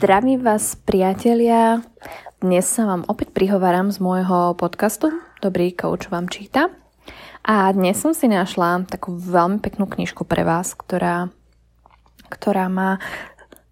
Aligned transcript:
Zdravím 0.00 0.40
vás 0.40 0.80
priatelia. 0.80 1.84
Dnes 2.40 2.64
sa 2.64 2.88
vám 2.88 3.04
opäť 3.04 3.36
prihováram 3.36 3.92
z 3.92 4.00
môjho 4.00 4.56
podcastu 4.56 5.12
Dobrý 5.44 5.76
coach 5.76 6.08
vám 6.08 6.32
číta. 6.32 6.72
A 7.44 7.68
dnes 7.76 8.00
som 8.00 8.16
si 8.16 8.24
našla 8.24 8.88
takú 8.88 9.12
veľmi 9.12 9.60
peknú 9.60 9.84
knižku 9.84 10.24
pre 10.24 10.40
vás, 10.40 10.72
ktorá, 10.72 11.28
ktorá 12.32 12.72
ma 12.72 12.96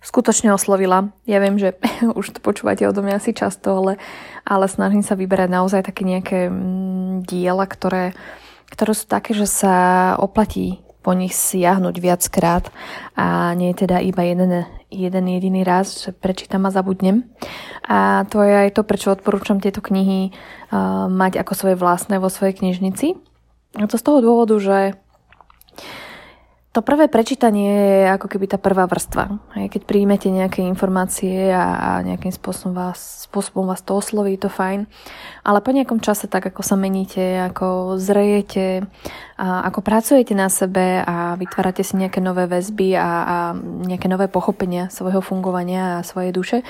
skutočne 0.05 0.53
oslovila. 0.53 1.17
Ja 1.25 1.41
viem, 1.41 1.57
že 1.57 1.81
už 2.21 2.37
to 2.37 2.45
počúvate 2.45 2.85
odo 2.85 3.01
mňa 3.01 3.25
asi 3.25 3.33
často, 3.33 3.81
ale, 3.81 3.97
ale 4.45 4.69
snažím 4.69 5.01
sa 5.01 5.17
vyberať 5.17 5.49
naozaj 5.49 5.81
také 5.81 6.05
nejaké 6.05 6.53
mm, 6.53 7.25
diela, 7.25 7.65
ktoré, 7.65 8.13
ktoré 8.69 8.93
sú 8.93 9.09
také, 9.09 9.33
že 9.33 9.49
sa 9.49 10.13
oplatí 10.21 10.85
po 11.09 11.17
nich 11.17 11.33
siahnuť 11.33 12.05
viackrát 12.05 12.69
a 13.17 13.57
nie 13.57 13.73
je 13.73 13.89
teda 13.89 13.97
iba 14.05 14.29
jeden, 14.29 14.69
jeden 14.93 15.25
jediný 15.25 15.65
raz, 15.65 16.05
že 16.05 16.13
prečítam 16.13 16.69
a 16.69 16.71
zabudnem. 16.71 17.25
A 17.89 18.29
to 18.29 18.45
je 18.45 18.69
aj 18.69 18.77
to, 18.77 18.85
prečo 18.85 19.17
odporúčam 19.17 19.57
tieto 19.57 19.81
knihy 19.81 20.29
uh, 20.29 21.09
mať 21.09 21.41
ako 21.41 21.53
svoje 21.57 21.77
vlastné 21.81 22.21
vo 22.21 22.29
svojej 22.29 22.61
knižnici. 22.61 23.17
A 23.81 23.89
to 23.89 23.97
z 23.97 24.05
toho 24.05 24.21
dôvodu, 24.21 24.53
že 24.61 25.01
to 26.69 26.85
prvé 26.85 27.09
prečítanie 27.09 27.73
je 27.73 28.13
ako 28.13 28.29
keby 28.29 28.45
tá 28.45 28.61
prvá 28.61 28.85
vrstva. 28.85 29.41
Keď 29.57 29.89
príjmete 29.89 30.29
nejaké 30.29 30.61
informácie 30.69 31.49
a, 31.49 32.05
nejakým 32.05 32.29
spôsobom 32.29 32.77
vás, 32.77 33.25
spôsobom 33.25 33.65
vás 33.65 33.81
to 33.81 33.97
osloví, 33.97 34.37
to 34.37 34.53
fajn. 34.53 34.85
Ale 35.49 35.65
po 35.65 35.73
nejakom 35.73 36.05
čase, 36.05 36.29
tak 36.29 36.45
ako 36.53 36.61
sa 36.61 36.77
meníte, 36.77 37.41
ako 37.49 37.97
zrejete, 37.97 38.85
a 39.41 39.65
ako 39.65 39.81
pracujete 39.81 40.37
na 40.37 40.53
sebe 40.53 41.01
a 41.01 41.41
vytvárate 41.41 41.81
si 41.81 41.97
nejaké 41.97 42.21
nové 42.21 42.45
väzby 42.45 43.01
a, 43.01 43.09
a 43.09 43.37
nejaké 43.89 44.05
nové 44.07 44.29
pochopenia 44.29 44.93
svojho 44.93 45.25
fungovania 45.25 45.99
a 45.99 46.07
svojej 46.07 46.37
duše, 46.37 46.61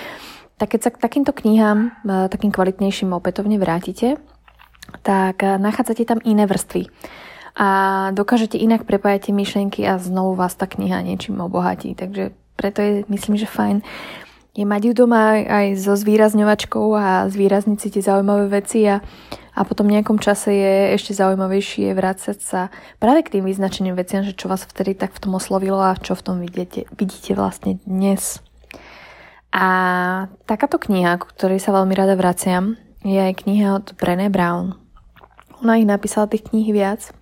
tak 0.62 0.78
keď 0.78 0.80
sa 0.88 0.90
k 0.94 1.02
takýmto 1.02 1.34
knihám, 1.34 2.06
takým 2.30 2.54
kvalitnejším 2.54 3.14
opätovne 3.14 3.58
vrátite, 3.58 4.18
tak 5.02 5.42
nachádzate 5.42 6.06
tam 6.06 6.22
iné 6.22 6.46
vrstvy 6.46 6.86
a 7.58 7.68
dokážete 8.14 8.54
inak 8.54 8.86
prepájať 8.86 9.28
tie 9.28 9.34
myšlienky 9.34 9.82
a 9.82 9.98
znovu 9.98 10.38
vás 10.38 10.54
tá 10.54 10.70
kniha 10.70 11.02
niečím 11.02 11.42
obohatí. 11.42 11.98
Takže 11.98 12.30
preto 12.54 12.78
je, 12.78 13.02
myslím, 13.10 13.34
že 13.34 13.50
fajn 13.50 13.82
je 14.58 14.66
mať 14.66 14.90
ju 14.90 14.92
doma 15.06 15.38
aj 15.38 15.78
so 15.78 15.94
zvýrazňovačkou 15.94 16.86
a 16.98 17.30
zvýrazniť 17.30 17.78
si 17.78 17.88
tie 17.94 18.02
zaujímavé 18.02 18.50
veci 18.50 18.82
a, 18.90 18.98
a 19.54 19.60
potom 19.62 19.86
v 19.86 19.98
nejakom 19.98 20.18
čase 20.18 20.50
je 20.50 20.74
ešte 20.98 21.14
zaujímavejšie 21.14 21.94
vrácať 21.94 22.38
sa 22.42 22.60
práve 22.98 23.22
k 23.22 23.38
tým 23.38 23.46
vyznačeným 23.46 23.94
veciam, 23.94 24.26
že 24.26 24.34
čo 24.34 24.50
vás 24.50 24.66
vtedy 24.66 24.98
tak 24.98 25.14
v 25.14 25.22
tom 25.22 25.38
oslovilo 25.38 25.78
a 25.78 25.94
čo 25.94 26.18
v 26.18 26.24
tom 26.26 26.36
vidíte, 26.42 26.90
vidíte 26.98 27.38
vlastne 27.38 27.78
dnes. 27.86 28.42
A 29.54 29.66
takáto 30.50 30.82
kniha, 30.82 31.22
ku 31.22 31.30
ktorej 31.30 31.62
sa 31.62 31.70
veľmi 31.70 31.94
rada 31.94 32.18
vraciam, 32.18 32.74
je 33.06 33.14
aj 33.14 33.46
kniha 33.46 33.78
od 33.78 33.94
Brené 33.94 34.26
Brown. 34.26 34.74
Ona 35.62 35.78
ich 35.78 35.86
napísala 35.86 36.26
tých 36.26 36.50
kníh 36.50 36.74
viac 36.74 37.14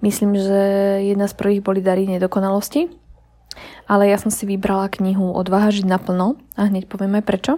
Myslím, 0.00 0.36
že 0.36 0.60
jedna 1.04 1.28
z 1.28 1.34
prvých 1.36 1.60
boli 1.60 1.84
Dary 1.84 2.08
nedokonalosti, 2.08 2.88
ale 3.84 4.08
ja 4.08 4.16
som 4.16 4.32
si 4.32 4.48
vybrala 4.48 4.88
knihu 4.88 5.36
Odvaha 5.36 5.68
žiť 5.68 5.84
naplno 5.84 6.40
a 6.56 6.72
hneď 6.72 6.88
poviem 6.88 7.20
aj 7.20 7.24
prečo. 7.28 7.52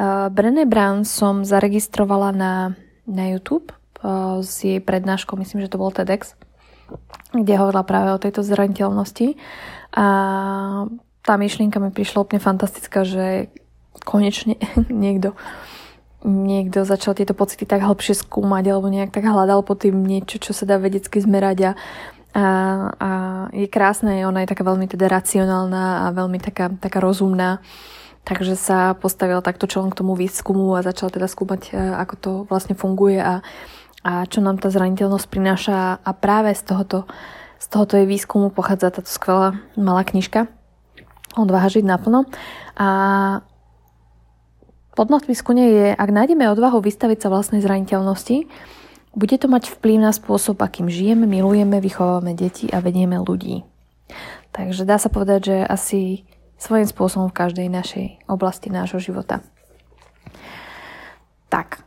Uh, 0.00 0.28
Brené 0.28 0.68
Brown 0.68 1.08
som 1.08 1.44
zaregistrovala 1.44 2.32
na, 2.32 2.54
na 3.08 3.24
YouTube 3.32 3.72
uh, 4.04 4.40
s 4.44 4.64
jej 4.64 4.80
prednáškou, 4.80 5.36
myslím, 5.40 5.64
že 5.64 5.72
to 5.72 5.80
bol 5.80 5.92
TEDx, 5.92 6.36
kde 7.32 7.54
hovorila 7.56 7.84
práve 7.88 8.12
o 8.12 8.22
tejto 8.22 8.44
zraniteľnosti 8.44 9.36
a 9.96 10.06
tá 11.20 11.34
myšlienka 11.36 11.78
mi 11.80 11.92
prišla 11.92 12.24
úplne 12.24 12.40
fantastická, 12.40 13.04
že 13.04 13.52
konečne 14.04 14.56
niekto 14.88 15.36
niekto 16.24 16.84
začal 16.84 17.16
tieto 17.16 17.32
pocity 17.32 17.64
tak 17.64 17.80
hlbšie 17.80 18.12
skúmať 18.12 18.64
alebo 18.68 18.92
nejak 18.92 19.12
tak 19.12 19.24
hľadal 19.24 19.64
po 19.64 19.72
tým 19.76 20.04
niečo, 20.04 20.36
čo 20.36 20.52
sa 20.52 20.68
dá 20.68 20.76
vedecky 20.76 21.20
zmerať 21.20 21.58
a, 21.58 21.72
a, 22.36 22.44
a 23.00 23.10
je 23.56 23.66
krásne, 23.66 24.28
ona 24.28 24.44
je 24.44 24.50
taká 24.52 24.62
veľmi 24.64 24.84
teda 24.84 25.08
racionálna 25.08 26.06
a 26.08 26.16
veľmi 26.16 26.38
taká, 26.38 26.72
taká 26.76 27.00
rozumná. 27.00 27.64
Takže 28.20 28.52
sa 28.52 28.92
postavil 28.92 29.40
takto 29.40 29.64
čelom 29.64 29.88
k 29.88 30.04
tomu 30.04 30.12
výskumu 30.12 30.76
a 30.76 30.84
začal 30.84 31.08
teda 31.08 31.24
skúmať, 31.24 31.72
e, 31.72 31.80
ako 32.04 32.14
to 32.20 32.30
vlastne 32.52 32.76
funguje 32.76 33.16
a, 33.16 33.40
a 34.04 34.12
čo 34.28 34.44
nám 34.44 34.60
tá 34.60 34.68
zraniteľnosť 34.68 35.26
prináša. 35.32 36.04
A 36.04 36.10
práve 36.12 36.52
z 36.52 36.68
tohoto, 36.68 37.08
z 37.56 37.66
tohoto 37.72 37.96
jej 37.96 38.04
výskumu 38.04 38.52
pochádza 38.52 38.92
táto 38.92 39.08
skvelá 39.08 39.56
malá 39.72 40.04
knižka 40.04 40.52
Odvaha 41.38 41.70
žiť 41.70 41.86
naplno. 41.86 42.26
A 42.74 42.88
Podnadpisku 44.90 45.54
nie 45.54 45.70
je, 45.70 45.86
ak 45.94 46.10
nájdeme 46.10 46.50
odvahu 46.50 46.82
vystaviť 46.82 47.22
sa 47.22 47.28
vlastnej 47.30 47.62
zraniteľnosti, 47.62 48.50
bude 49.14 49.36
to 49.38 49.46
mať 49.50 49.70
vplyv 49.78 49.96
na 50.02 50.10
spôsob, 50.14 50.58
akým 50.62 50.90
žijeme, 50.90 51.26
milujeme, 51.26 51.82
vychovávame 51.82 52.34
deti 52.34 52.70
a 52.70 52.82
vedieme 52.82 53.18
ľudí. 53.18 53.62
Takže 54.50 54.82
dá 54.82 54.98
sa 54.98 55.10
povedať, 55.10 55.40
že 55.46 55.56
asi 55.62 56.00
svojím 56.58 56.86
spôsobom 56.90 57.30
v 57.30 57.38
každej 57.38 57.68
našej 57.70 58.06
oblasti 58.26 58.70
nášho 58.70 58.98
života. 58.98 59.42
Tak, 61.50 61.82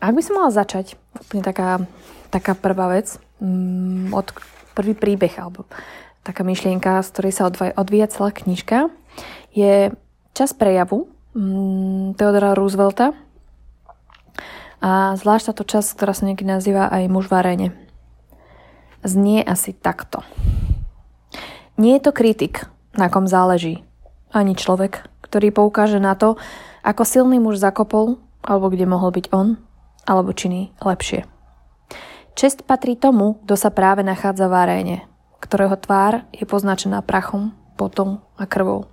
ak 0.00 0.12
by 0.16 0.22
som 0.24 0.40
mala 0.40 0.52
začať, 0.52 0.96
úplne 1.12 1.44
taká, 1.44 1.84
taká 2.32 2.56
prvá 2.56 2.88
vec, 2.88 3.20
mm, 3.40 4.16
od 4.16 4.32
prvý 4.72 4.96
príbeh, 4.96 5.36
alebo 5.36 5.68
taká 6.24 6.40
myšlienka, 6.44 7.04
z 7.04 7.08
ktorej 7.12 7.32
sa 7.36 7.48
odvíja 7.52 8.08
celá 8.08 8.32
knižka, 8.32 8.88
je 9.52 9.92
čas 10.32 10.56
prejavu, 10.56 11.08
Theodora 11.30 12.58
Roosevelta. 12.58 13.14
A 14.80 15.14
zvlášť 15.14 15.52
táto 15.52 15.62
časť, 15.62 15.94
ktorá 15.94 16.10
sa 16.16 16.26
niekedy 16.26 16.48
nazýva 16.48 16.90
aj 16.90 17.06
muž 17.06 17.30
v 17.30 17.36
aréne. 17.36 17.66
Znie 19.06 19.44
asi 19.44 19.70
takto. 19.70 20.24
Nie 21.78 22.00
je 22.00 22.10
to 22.10 22.12
kritik, 22.16 22.66
na 22.98 23.06
kom 23.06 23.30
záleží. 23.30 23.86
Ani 24.34 24.58
človek, 24.58 25.06
ktorý 25.22 25.54
poukáže 25.54 26.02
na 26.02 26.18
to, 26.18 26.34
ako 26.82 27.06
silný 27.06 27.38
muž 27.38 27.62
zakopol, 27.62 28.18
alebo 28.42 28.72
kde 28.72 28.88
mohol 28.88 29.14
byť 29.14 29.26
on, 29.30 29.60
alebo 30.08 30.34
činí 30.34 30.72
lepšie. 30.82 31.28
Čest 32.34 32.64
patrí 32.64 32.96
tomu, 32.96 33.38
kto 33.44 33.54
sa 33.54 33.70
práve 33.70 34.00
nachádza 34.00 34.48
v 34.48 34.54
aréne, 34.56 34.96
ktorého 35.44 35.76
tvár 35.76 36.24
je 36.34 36.42
poznačená 36.48 37.04
prachom, 37.04 37.52
potom 37.76 38.24
a 38.40 38.48
krvou. 38.48 38.88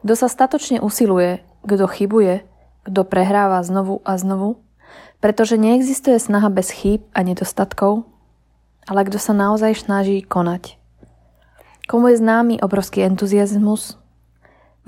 Kto 0.00 0.12
sa 0.16 0.28
statočne 0.32 0.80
usiluje, 0.80 1.44
kto 1.60 1.84
chybuje, 1.84 2.44
kto 2.88 3.00
prehráva 3.04 3.60
znovu 3.60 4.00
a 4.08 4.16
znovu, 4.16 4.64
pretože 5.20 5.60
neexistuje 5.60 6.16
snaha 6.16 6.48
bez 6.48 6.72
chýb 6.72 7.04
a 7.12 7.20
nedostatkov, 7.20 8.08
ale 8.88 9.04
kto 9.04 9.20
sa 9.20 9.36
naozaj 9.36 9.84
snaží 9.84 10.24
konať. 10.24 10.80
Komu 11.84 12.08
je 12.08 12.22
známy 12.22 12.64
obrovský 12.64 13.04
entuziasmus, 13.04 14.00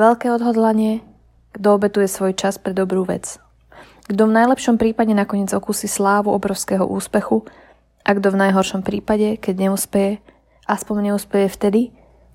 veľké 0.00 0.33
odhodlanie, 0.33 1.05
kto 1.53 1.77
obetuje 1.77 2.09
svoj 2.09 2.33
čas 2.33 2.56
pre 2.56 2.73
dobrú 2.73 3.05
vec. 3.05 3.37
Kto 4.09 4.27
v 4.27 4.34
najlepšom 4.34 4.81
prípade 4.81 5.15
nakoniec 5.15 5.53
okusí 5.55 5.87
slávu 5.87 6.34
obrovského 6.34 6.83
úspechu 6.83 7.44
a 8.03 8.11
kto 8.17 8.34
v 8.34 8.41
najhoršom 8.49 8.83
prípade, 8.83 9.39
keď 9.39 9.69
neúspeje, 9.69 10.25
aspoň 10.67 11.12
neúspeje 11.12 11.47
vtedy, 11.53 11.83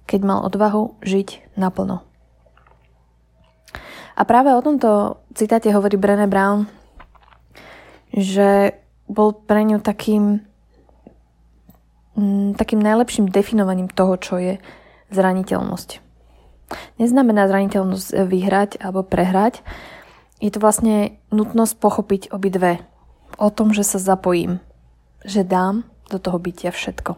keď 0.08 0.20
mal 0.24 0.40
odvahu 0.48 0.96
žiť 1.04 1.60
naplno. 1.60 2.07
A 4.18 4.26
práve 4.26 4.50
o 4.50 4.66
tomto 4.66 5.22
citáte 5.38 5.70
hovorí 5.70 5.94
Brené 5.94 6.26
Brown, 6.26 6.66
že 8.10 8.74
bol 9.06 9.38
pre 9.38 9.62
ňu 9.62 9.78
takým, 9.78 10.42
mm, 12.18 12.58
takým 12.58 12.82
najlepším 12.82 13.30
definovaním 13.30 13.86
toho, 13.86 14.18
čo 14.18 14.42
je 14.42 14.58
zraniteľnosť. 15.14 16.02
Neznamená 16.98 17.46
zraniteľnosť 17.46 18.28
vyhrať 18.28 18.82
alebo 18.82 19.06
prehrať. 19.06 19.62
Je 20.42 20.50
to 20.50 20.60
vlastne 20.60 21.22
nutnosť 21.30 21.74
pochopiť 21.78 22.22
obidve. 22.34 22.82
O 23.38 23.54
tom, 23.54 23.72
že 23.72 23.86
sa 23.86 24.02
zapojím. 24.02 24.60
Že 25.24 25.46
dám 25.46 25.76
do 26.10 26.18
toho 26.18 26.42
bytia 26.42 26.74
všetko. 26.74 27.16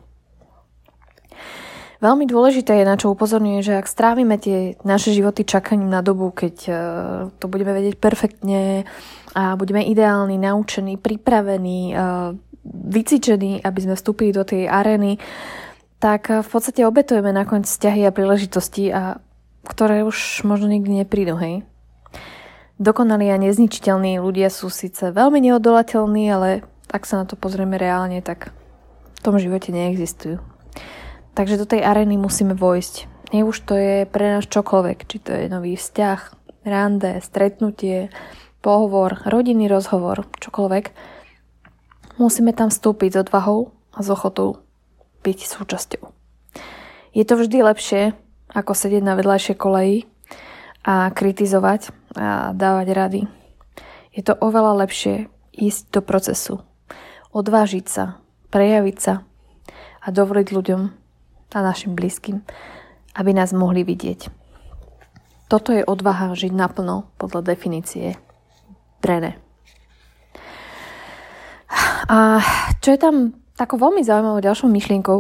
Veľmi 1.99 2.23
dôležité 2.31 2.79
je, 2.79 2.87
na 2.87 2.95
čo 2.95 3.11
upozorňuje, 3.11 3.59
že 3.59 3.75
ak 3.75 3.91
strávime 3.91 4.39
tie 4.39 4.79
naše 4.87 5.11
životy 5.11 5.43
čakaním 5.43 5.91
na 5.91 5.99
dobu, 5.99 6.31
keď 6.31 6.55
e, 6.63 6.71
to 7.35 7.51
budeme 7.51 7.75
vedieť 7.75 7.99
perfektne 7.99 8.87
a 9.35 9.59
budeme 9.59 9.83
ideálni, 9.83 10.39
naučení, 10.39 10.95
pripravení, 10.95 11.91
e, 11.91 11.95
vycvičení, 12.63 13.59
aby 13.59 13.79
sme 13.83 13.99
vstúpili 13.99 14.31
do 14.31 14.47
tej 14.47 14.71
arény, 14.71 15.19
tak 15.99 16.31
v 16.31 16.47
podstate 16.47 16.87
obetujeme 16.87 17.35
nakoniec 17.35 17.67
vzťahy 17.67 18.07
a 18.07 18.15
príležitosti, 18.15 18.95
a 18.95 19.19
ktoré 19.67 20.07
už 20.07 20.47
možno 20.47 20.71
nikdy 20.71 21.03
neprídu, 21.03 21.35
hej. 21.35 21.67
Dokonalí 22.79 23.27
a 23.27 23.35
nezničiteľní 23.35 24.23
ľudia 24.23 24.47
sú 24.47 24.71
síce 24.71 25.11
veľmi 25.11 25.43
neodolateľní, 25.43 26.23
ale 26.31 26.63
ak 26.87 27.03
sa 27.03 27.19
na 27.19 27.25
to 27.27 27.35
pozrieme 27.35 27.75
reálne, 27.75 28.23
tak 28.23 28.55
v 29.13 29.19
tom 29.19 29.35
živote 29.35 29.75
neexistujú. 29.75 30.39
Takže 31.33 31.61
do 31.61 31.65
tej 31.69 31.85
arény 31.85 32.17
musíme 32.17 32.53
vojsť. 32.57 33.07
nech 33.31 33.45
už 33.45 33.57
to 33.65 33.77
je 33.77 34.09
pre 34.09 34.37
nás 34.37 34.45
čokoľvek, 34.49 34.97
či 35.05 35.17
to 35.21 35.31
je 35.33 35.45
nový 35.47 35.77
vzťah, 35.77 36.19
rande, 36.65 37.21
stretnutie, 37.21 38.09
pohovor, 38.59 39.23
rodinný 39.23 39.71
rozhovor, 39.71 40.27
čokoľvek, 40.43 40.85
musíme 42.19 42.51
tam 42.51 42.67
vstúpiť 42.67 43.15
s 43.15 43.21
odvahou 43.27 43.71
a 43.95 43.99
s 44.03 44.07
ochotou 44.11 44.63
byť 45.23 45.39
súčasťou. 45.47 46.03
Je 47.15 47.23
to 47.25 47.33
vždy 47.39 47.57
lepšie, 47.63 48.01
ako 48.51 48.71
sedieť 48.75 49.03
na 49.03 49.17
vedľajšej 49.17 49.57
koleji 49.57 50.05
a 50.85 51.09
kritizovať 51.11 51.93
a 52.15 52.51
dávať 52.53 52.87
rady. 52.93 53.21
Je 54.13 54.21
to 54.25 54.35
oveľa 54.37 54.85
lepšie 54.85 55.29
ísť 55.53 55.93
do 55.93 56.01
procesu, 56.01 56.55
odvážiť 57.31 57.85
sa, 57.85 58.19
prejaviť 58.49 58.97
sa 58.97 59.13
a 59.99 60.07
dovoliť 60.09 60.47
ľuďom 60.49 60.81
a 61.53 61.65
našim 61.65 61.97
blízkym, 61.97 62.45
aby 63.17 63.31
nás 63.33 63.55
mohli 63.55 63.81
vidieť. 63.81 64.29
Toto 65.49 65.73
je 65.73 65.81
odvaha 65.81 66.37
žiť 66.37 66.53
naplno 66.53 67.09
podľa 67.17 67.41
definície 67.53 68.21
Brené. 69.01 69.41
A 72.09 72.41
čo 72.81 72.93
je 72.93 72.99
tam 72.99 73.33
takou 73.57 73.81
veľmi 73.81 74.05
zaujímavou 74.05 74.41
ďalšou 74.41 74.69
myšlienkou, 74.69 75.19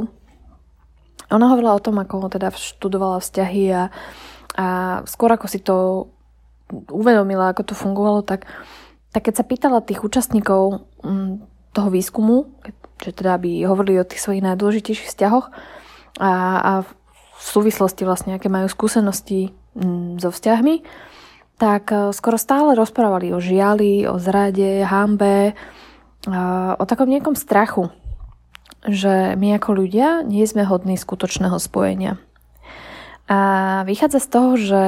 ona 1.29 1.45
hovorila 1.53 1.77
o 1.77 1.83
tom, 1.83 2.01
ako 2.01 2.29
teda 2.29 2.49
študovala 2.49 3.21
vzťahy 3.21 3.63
a, 3.69 3.93
a 4.57 4.67
skôr 5.05 5.29
ako 5.29 5.45
si 5.45 5.61
to 5.61 6.09
uvedomila, 6.89 7.53
ako 7.53 7.69
to 7.69 7.73
fungovalo, 7.77 8.25
tak, 8.25 8.49
tak 9.13 9.29
keď 9.29 9.33
sa 9.37 9.45
pýtala 9.45 9.85
tých 9.85 10.01
účastníkov 10.01 10.85
mm, 11.05 11.45
toho 11.73 11.89
výskumu, 11.93 12.49
že 13.01 13.13
teda 13.13 13.37
by 13.37 13.65
hovorili 13.65 14.01
o 14.01 14.09
tých 14.09 14.21
svojich 14.25 14.45
najdôležitejších 14.45 15.09
vzťahoch 15.09 15.53
a, 16.19 16.31
a 16.59 16.71
v 16.83 17.41
súvislosti 17.41 18.03
vlastne, 18.03 18.35
aké 18.35 18.51
majú 18.51 18.67
skúsenosti 18.67 19.55
mm, 19.73 20.19
so 20.19 20.29
vzťahmi, 20.29 20.83
tak 21.55 21.91
e, 21.91 22.11
skoro 22.11 22.35
stále 22.35 22.75
rozprávali 22.75 23.31
o 23.31 23.39
žiali, 23.39 24.03
o 24.05 24.19
zrade, 24.19 24.83
hambe, 24.83 25.55
o 26.75 26.83
takom 26.83 27.07
nejakom 27.07 27.31
strachu, 27.31 27.87
že 28.83 29.39
my 29.39 29.55
ako 29.55 29.71
ľudia 29.71 30.27
nie 30.27 30.43
sme 30.43 30.67
hodní 30.67 30.99
skutočného 30.99 31.55
spojenia. 31.55 32.19
A 33.31 33.39
vychádza 33.87 34.19
z 34.19 34.27
toho, 34.27 34.51
že, 34.59 34.85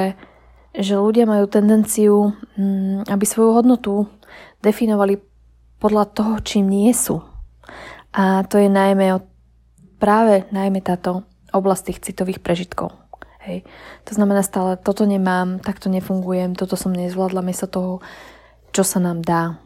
že 0.76 1.00
ľudia 1.00 1.24
majú 1.24 1.48
tendenciu, 1.48 2.36
mm, 2.60 3.08
aby 3.08 3.24
svoju 3.24 3.56
hodnotu 3.56 4.12
definovali 4.60 5.24
podľa 5.80 6.06
toho, 6.12 6.34
čím 6.44 6.68
nie 6.68 6.92
sú. 6.92 7.24
A 8.12 8.44
to 8.44 8.60
je 8.60 8.68
najmä 8.68 9.31
práve 10.02 10.50
najmä 10.50 10.82
táto 10.82 11.24
oblasť 11.54 11.94
tých 11.94 12.02
citových 12.10 12.42
prežitkov. 12.42 12.98
Hej. 13.46 13.66
To 14.10 14.18
znamená 14.18 14.42
stále, 14.42 14.78
toto 14.78 15.06
nemám, 15.06 15.62
takto 15.62 15.90
nefungujem, 15.90 16.58
toto 16.58 16.74
som 16.74 16.94
nezvládla 16.94 17.42
miesto 17.46 17.70
toho, 17.70 18.02
čo 18.74 18.82
sa 18.82 18.98
nám 18.98 19.22
dá. 19.22 19.62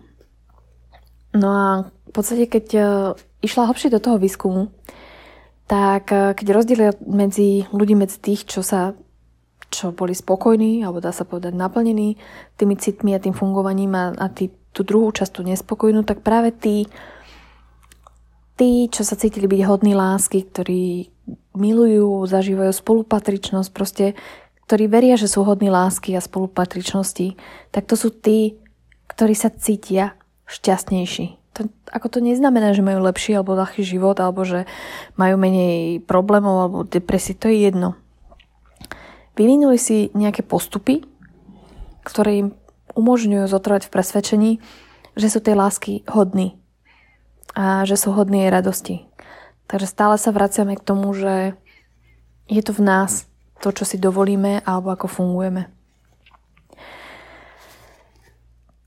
No 1.35 1.47
a 1.51 1.67
v 1.87 2.11
podstate, 2.11 2.47
keď 2.47 2.65
e, 2.71 2.81
išla 3.43 3.67
hlbšie 3.67 3.91
do 3.91 3.99
toho 3.99 4.15
výskumu, 4.15 4.71
tak 5.67 6.07
e, 6.15 6.31
keď 6.39 6.47
rozdielia 6.55 6.91
medzi 7.03 7.67
ľudí, 7.75 7.99
medzi 7.99 8.23
tých, 8.23 8.47
čo 8.47 8.63
sa 8.63 8.95
čo 9.75 9.91
boli 9.91 10.15
spokojní, 10.15 10.87
alebo 10.87 11.03
dá 11.03 11.11
sa 11.11 11.27
povedať 11.27 11.51
naplnení 11.51 12.15
tými 12.55 12.79
citmi 12.79 13.11
a 13.11 13.19
tým 13.19 13.35
fungovaním 13.35 13.91
a, 13.91 14.15
a 14.15 14.31
tí, 14.31 14.47
tú 14.71 14.87
druhú 14.87 15.11
časť, 15.11 15.31
tú 15.35 15.41
nespokojnú, 15.43 16.07
tak 16.07 16.23
práve 16.23 16.55
tí, 16.55 16.87
tí, 18.55 18.87
čo 18.87 19.03
sa 19.03 19.19
cítili 19.19 19.47
byť 19.47 19.61
hodní 19.67 19.93
lásky, 19.95 20.47
ktorí 20.47 21.11
milujú, 21.55 22.23
zažívajú 22.27 22.71
spolupatričnosť, 22.71 23.69
proste, 23.71 24.15
ktorí 24.67 24.87
veria, 24.87 25.15
že 25.19 25.29
sú 25.31 25.43
hodní 25.43 25.71
lásky 25.71 26.15
a 26.15 26.23
spolupatričnosti, 26.23 27.35
tak 27.71 27.83
to 27.87 27.95
sú 27.99 28.11
tí, 28.11 28.59
ktorí 29.11 29.35
sa 29.35 29.51
cítia 29.51 30.15
šťastnejší. 30.47 31.37
To, 31.55 31.71
ako 31.95 32.07
to 32.11 32.19
neznamená, 32.19 32.75
že 32.75 32.83
majú 32.83 32.99
lepší 33.07 33.39
alebo 33.39 33.55
ľahší 33.55 33.87
život, 33.87 34.19
alebo 34.19 34.43
že 34.43 34.67
majú 35.15 35.39
menej 35.39 36.03
problémov 36.03 36.55
alebo 36.67 36.79
depresí, 36.83 37.31
to 37.31 37.47
je 37.47 37.71
jedno. 37.71 37.95
Vyvinuli 39.39 39.79
si 39.79 40.11
nejaké 40.11 40.43
postupy, 40.43 41.03
ktoré 42.03 42.31
im 42.43 42.47
umožňujú 42.95 43.47
zotrvať 43.47 43.87
v 43.87 43.93
presvedčení, 43.93 44.51
že 45.15 45.27
sú 45.31 45.39
tej 45.39 45.55
lásky 45.55 46.03
hodní 46.11 46.59
a 47.53 47.85
že 47.85 47.99
sú 47.99 48.15
hodní 48.15 48.47
jej 48.47 48.51
radosti. 48.51 48.95
Takže 49.69 49.87
stále 49.89 50.15
sa 50.17 50.33
vraciame 50.33 50.79
k 50.79 50.85
tomu, 50.85 51.13
že 51.13 51.53
je 52.49 52.61
to 52.61 52.73
v 52.73 52.81
nás 52.81 53.29
to, 53.61 53.73
čo 53.73 53.85
si 53.85 53.97
dovolíme 53.97 54.61
alebo 54.65 54.93
ako 54.93 55.05
fungujeme. 55.09 55.69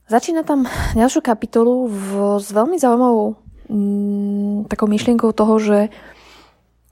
Začína 0.09 0.41
tam 0.41 0.65
ďalšiu 0.97 1.21
kapitolu 1.21 1.85
v, 1.85 2.09
s 2.41 2.49
veľmi 2.49 2.81
zaujímavou 2.81 3.37
m, 3.69 3.77
mm, 3.77 4.57
takou 4.65 4.89
myšlienkou 4.89 5.29
toho, 5.37 5.61
že, 5.61 5.79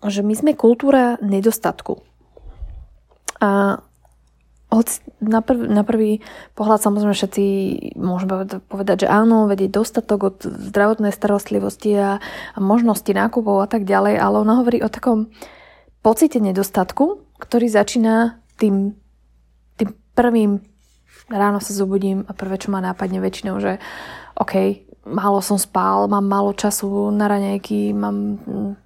že 0.05 0.21
my 0.21 0.33
sme 0.37 0.51
kultúra 0.53 1.17
nedostatku. 1.25 1.97
A 3.41 3.81
hoď 4.67 4.87
na, 5.23 5.39
prv, 5.39 5.63
na 5.71 5.83
prvý 5.87 6.19
pohľad 6.59 6.83
samozrejme 6.83 7.15
všetci 7.15 7.43
môžeme 7.95 8.43
povedať, 8.67 9.07
že 9.07 9.11
áno, 9.11 9.47
vedieť 9.47 9.71
dostatok 9.71 10.19
od 10.27 10.37
zdravotnej 10.43 11.15
starostlivosti 11.15 11.95
a, 11.95 12.19
a 12.53 12.59
možnosti 12.59 13.07
nákupov 13.07 13.63
a 13.63 13.67
tak 13.71 13.87
ďalej, 13.87 14.19
ale 14.19 14.35
ona 14.43 14.59
hovorí 14.59 14.83
o 14.83 14.91
takom 14.91 15.31
pocite 16.03 16.43
nedostatku, 16.43 17.23
ktorý 17.39 17.71
začína 17.71 18.43
tým, 18.59 18.95
tým 19.79 19.89
prvým 20.11 20.59
ráno 21.31 21.63
sa 21.63 21.71
zobudím 21.71 22.27
a 22.27 22.31
prvé, 22.35 22.59
čo 22.59 22.71
ma 22.71 22.83
nápadne 22.83 23.23
väčšinou, 23.23 23.59
že 23.63 23.79
OK, 24.35 24.83
málo 25.07 25.39
som 25.39 25.55
spál, 25.55 26.11
mám 26.11 26.27
málo 26.27 26.51
času 26.51 27.11
na 27.15 27.31
raňajky, 27.31 27.95
mám, 27.95 28.39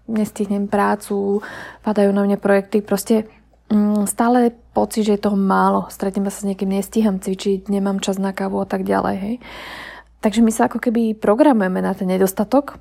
nestihnem 0.05 0.69
prácu, 0.69 1.41
padajú 1.81 2.13
na 2.13 2.21
mňa 2.25 2.37
projekty, 2.37 2.85
proste 2.85 3.25
mm, 3.73 4.05
stále 4.05 4.53
pocit, 4.71 5.03
že 5.07 5.19
je 5.19 5.25
toho 5.27 5.35
málo, 5.35 5.91
stretnem 5.91 6.27
sa 6.27 6.41
s 6.41 6.47
niekým, 6.47 6.71
nestíham 6.71 7.19
cvičiť, 7.19 7.67
nemám 7.67 7.99
čas 7.99 8.15
na 8.15 8.31
kávu 8.31 8.63
a 8.63 8.67
tak 8.67 8.87
ďalej, 8.87 9.15
hej. 9.19 9.35
Takže 10.21 10.45
my 10.45 10.51
sa 10.53 10.69
ako 10.69 10.79
keby 10.79 11.17
programujeme 11.17 11.81
na 11.81 11.97
ten 11.97 12.07
nedostatok 12.07 12.77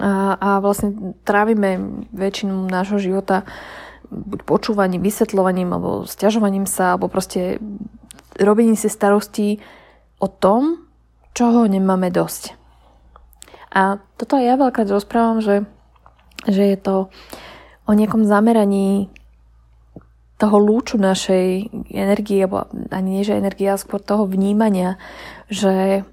a, 0.00 0.34
a 0.40 0.48
vlastne 0.58 1.14
trávime 1.22 2.02
väčšinu 2.10 2.66
nášho 2.66 2.98
života 2.98 3.46
buď 4.10 4.40
počúvaním, 4.46 5.02
vysvetľovaním 5.02 5.70
alebo 5.74 5.90
stiažovaním 6.08 6.64
sa, 6.64 6.94
alebo 6.94 7.10
proste 7.10 7.58
robení 8.38 8.74
si 8.78 8.88
starostí 8.88 9.60
o 10.18 10.26
tom, 10.30 10.86
čoho 11.36 11.68
nemáme 11.68 12.08
dosť. 12.08 12.56
A 13.76 14.00
toto 14.16 14.40
ja 14.40 14.56
veľkrát 14.56 14.88
rozprávam, 14.88 15.44
že, 15.44 15.68
že 16.48 16.64
je 16.64 16.78
to 16.80 17.12
o 17.84 17.92
nejakom 17.92 18.24
zameraní 18.24 19.12
toho 20.36 20.56
lúču 20.60 21.00
našej 21.00 21.72
energie, 21.88 22.44
alebo 22.44 22.68
ani 22.92 23.20
nie, 23.20 23.24
že 23.24 23.40
energie, 23.40 23.72
ale 23.72 23.80
skôr 23.80 24.04
toho 24.04 24.28
vnímania, 24.28 25.00
že 25.48 26.04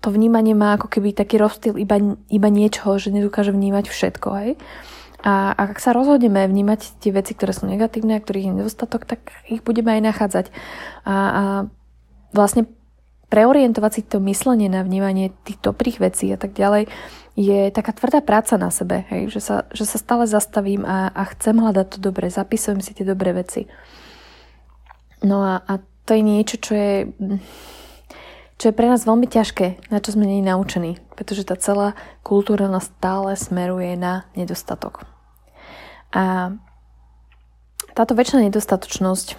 to 0.00 0.08
vnímanie 0.12 0.52
má 0.52 0.76
ako 0.76 0.88
keby 0.88 1.16
taký 1.16 1.40
rozptyl 1.40 1.80
iba, 1.80 1.96
iba 2.28 2.48
niečoho, 2.48 3.00
že 3.00 3.12
nedokáže 3.12 3.52
vnímať 3.52 3.88
všetko. 3.88 4.28
Hej? 4.36 4.50
A 5.24 5.56
ak 5.56 5.80
sa 5.80 5.96
rozhodneme 5.96 6.44
vnímať 6.44 7.00
tie 7.00 7.08
veci, 7.08 7.32
ktoré 7.32 7.56
sú 7.56 7.64
negatívne 7.64 8.16
a 8.16 8.20
ktorých 8.20 8.52
je 8.52 8.56
nedostatok, 8.60 9.08
tak 9.08 9.32
ich 9.48 9.64
budeme 9.64 9.96
aj 9.96 10.02
nachádzať. 10.04 10.46
A, 11.08 11.14
a 11.16 11.42
vlastne 12.36 12.68
preorientovať 13.34 13.90
si 13.90 14.02
to 14.06 14.22
myslenie 14.22 14.70
na 14.70 14.86
vnímanie 14.86 15.34
tých 15.42 15.58
dobrých 15.58 15.98
vecí 15.98 16.30
a 16.30 16.38
tak 16.38 16.54
ďalej 16.54 16.86
je 17.34 17.74
taká 17.74 17.90
tvrdá 17.90 18.22
práca 18.22 18.54
na 18.54 18.70
sebe, 18.70 19.02
hej? 19.10 19.26
Že, 19.26 19.40
sa, 19.42 19.56
že 19.74 19.82
sa 19.90 19.98
stále 19.98 20.22
zastavím 20.30 20.86
a, 20.86 21.10
a 21.10 21.26
chcem 21.34 21.58
hľadať 21.58 21.86
to 21.90 21.98
dobre, 21.98 22.30
zapisujem 22.30 22.78
si 22.78 22.94
tie 22.94 23.02
dobré 23.02 23.34
veci. 23.34 23.66
No 25.26 25.42
a, 25.42 25.58
a 25.66 25.82
to 26.06 26.14
je 26.14 26.22
niečo, 26.22 26.62
čo 26.62 26.78
je, 26.78 27.10
čo 28.54 28.64
je 28.70 28.76
pre 28.78 28.86
nás 28.86 29.02
veľmi 29.02 29.26
ťažké, 29.26 29.90
na 29.90 29.98
čo 29.98 30.14
sme 30.14 30.30
nie 30.30 30.46
naučení, 30.46 31.02
pretože 31.18 31.42
tá 31.42 31.58
celá 31.58 31.98
kultúra 32.22 32.70
nás 32.70 32.86
stále 32.86 33.34
smeruje 33.34 33.98
na 33.98 34.30
nedostatok. 34.38 35.02
A 36.14 36.54
táto 37.98 38.14
väčšina 38.14 38.46
nedostatočnosť 38.46 39.34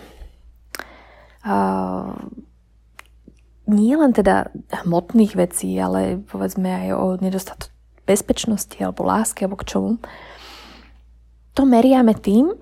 uh, 1.48 2.12
nie 3.66 3.98
len 3.98 4.14
teda 4.14 4.54
hmotných 4.86 5.34
vecí, 5.34 5.74
ale 5.78 6.22
povedzme 6.30 6.70
aj 6.70 6.88
o 6.94 7.06
nedostatku 7.18 7.74
bezpečnosti 8.06 8.78
alebo 8.78 9.02
lásky 9.02 9.46
alebo 9.46 9.58
k 9.58 9.68
čomu, 9.76 9.92
to 11.58 11.66
meriame 11.66 12.14
tým, 12.14 12.54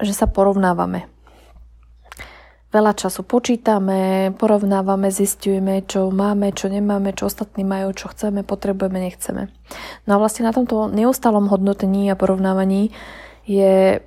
že 0.00 0.16
sa 0.16 0.24
porovnávame. 0.24 1.04
Veľa 2.70 2.94
času 2.94 3.26
počítame, 3.26 4.30
porovnávame, 4.38 5.10
zistujeme, 5.10 5.82
čo 5.84 6.06
máme, 6.14 6.54
čo 6.54 6.70
nemáme, 6.70 7.10
čo 7.12 7.26
ostatní 7.26 7.66
majú, 7.66 7.90
čo 7.90 8.06
chceme, 8.14 8.46
potrebujeme, 8.46 9.10
nechceme. 9.10 9.50
No 10.06 10.10
a 10.16 10.20
vlastne 10.22 10.46
na 10.46 10.54
tomto 10.54 10.86
neustálom 10.86 11.50
hodnotení 11.50 12.06
a 12.08 12.16
porovnávaní 12.16 12.94
je 13.44 13.98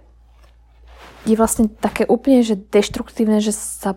je 1.24 1.36
vlastne 1.40 1.72
také 1.72 2.04
úplne 2.04 2.44
že 2.44 2.60
deštruktívne, 2.60 3.40
že 3.40 3.56
sa 3.56 3.96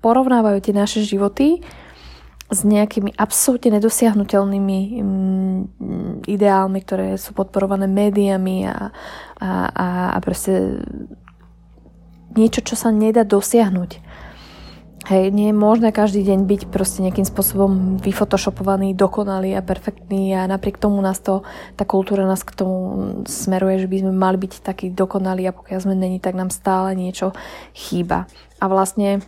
porovnávajú 0.00 0.58
tie 0.62 0.74
naše 0.74 1.00
životy 1.02 1.62
s 2.48 2.64
nejakými 2.64 3.12
absolútne 3.20 3.76
nedosiahnutelnými 3.76 4.78
mm, 5.04 5.60
ideálmi, 6.24 6.80
ktoré 6.80 7.20
sú 7.20 7.36
podporované 7.36 7.84
médiami 7.84 8.64
a, 8.64 8.88
a, 9.36 9.50
a, 9.68 9.86
a 10.16 10.18
proste 10.24 10.80
niečo, 12.32 12.64
čo 12.64 12.72
sa 12.72 12.88
nedá 12.88 13.28
dosiahnuť. 13.28 14.08
Hej, 15.08 15.32
nie 15.32 15.48
je 15.48 15.56
možné 15.56 15.88
každý 15.88 16.20
deň 16.20 16.44
byť 16.44 16.62
proste 16.68 17.00
nejakým 17.00 17.24
spôsobom 17.24 17.96
vyfotoshopovaný, 17.96 18.92
dokonalý 18.92 19.56
a 19.56 19.64
perfektný 19.64 20.36
a 20.36 20.44
napriek 20.44 20.76
tomu 20.76 21.00
nás 21.00 21.16
to, 21.24 21.48
tá 21.80 21.88
kultúra 21.88 22.28
nás 22.28 22.44
k 22.44 22.52
tomu 22.52 22.76
smeruje, 23.24 23.80
že 23.80 23.88
by 23.88 24.04
sme 24.04 24.12
mali 24.12 24.36
byť 24.36 24.60
takí 24.60 24.92
dokonalí 24.92 25.48
a 25.48 25.56
pokiaľ 25.56 25.80
sme 25.80 25.96
není, 25.96 26.20
tak 26.20 26.36
nám 26.36 26.52
stále 26.52 26.92
niečo 26.92 27.32
chýba. 27.72 28.28
A 28.60 28.68
vlastne 28.68 29.24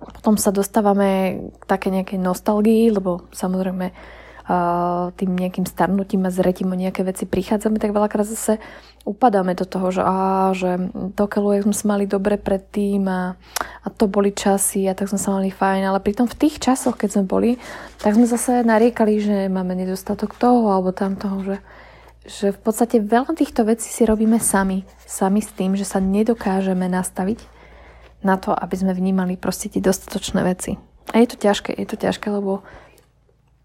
potom 0.00 0.40
sa 0.40 0.50
dostávame 0.50 1.40
k 1.60 1.64
také 1.68 1.92
nejakej 1.92 2.18
nostalgii, 2.18 2.96
lebo 2.96 3.28
samozrejme 3.30 3.92
tým 5.14 5.30
nejakým 5.30 5.62
starnutím 5.62 6.26
a 6.26 6.34
zretím 6.34 6.74
o 6.74 6.78
nejaké 6.78 7.06
veci 7.06 7.22
prichádzame, 7.22 7.78
tak 7.78 7.94
veľakrát 7.94 8.26
zase 8.26 8.58
upadáme 9.06 9.54
do 9.54 9.62
toho, 9.62 9.94
že, 9.94 10.02
á, 10.02 10.50
že 10.52 10.90
to 11.14 11.24
keľu, 11.30 11.70
sme 11.70 11.74
sa 11.76 11.86
mali 11.86 12.04
dobre 12.10 12.34
predtým 12.34 13.06
a, 13.06 13.38
a 13.86 13.88
to 13.94 14.10
boli 14.10 14.34
časy 14.34 14.90
a 14.90 14.96
tak 14.98 15.06
sme 15.06 15.20
sa 15.22 15.38
mali 15.38 15.54
fajn, 15.54 15.86
ale 15.86 16.02
pritom 16.02 16.26
v 16.26 16.38
tých 16.46 16.58
časoch, 16.58 16.98
keď 16.98 17.08
sme 17.20 17.24
boli, 17.30 17.50
tak 18.02 18.18
sme 18.18 18.26
zase 18.26 18.66
nariekali, 18.66 19.22
že 19.22 19.36
máme 19.46 19.78
nedostatok 19.78 20.34
toho 20.34 20.66
alebo 20.66 20.90
tam 20.90 21.14
toho, 21.14 21.46
že, 21.46 21.56
že 22.26 22.46
v 22.50 22.60
podstate 22.60 22.98
veľa 22.98 23.38
týchto 23.38 23.62
vecí 23.62 23.86
si 23.86 24.02
robíme 24.02 24.42
sami. 24.42 24.82
Sami 25.06 25.46
s 25.46 25.54
tým, 25.54 25.78
že 25.78 25.86
sa 25.86 26.02
nedokážeme 26.02 26.90
nastaviť 26.90 27.59
na 28.20 28.36
to, 28.36 28.52
aby 28.52 28.76
sme 28.76 28.92
vnímali 28.92 29.40
proste 29.40 29.72
tie 29.72 29.80
dostatočné 29.80 30.44
veci. 30.44 30.76
A 31.10 31.18
je 31.18 31.28
to 31.32 31.36
ťažké, 31.40 31.72
je 31.74 31.86
to 31.88 31.96
ťažké, 31.96 32.28
lebo 32.30 32.62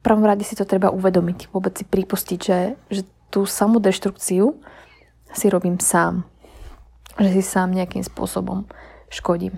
prvom 0.06 0.22
rade 0.22 0.46
si 0.46 0.54
to 0.54 0.70
treba 0.70 0.94
uvedomiť, 0.94 1.50
vôbec 1.50 1.74
si 1.74 1.82
pripustiť, 1.82 2.40
že, 2.40 2.78
že 2.94 3.02
tú 3.34 3.50
samodeštrukciu 3.50 4.54
si 5.34 5.46
robím 5.50 5.82
sám. 5.82 6.30
Že 7.18 7.42
si 7.42 7.44
sám 7.44 7.74
nejakým 7.74 8.06
spôsobom 8.06 8.70
škodím. 9.10 9.58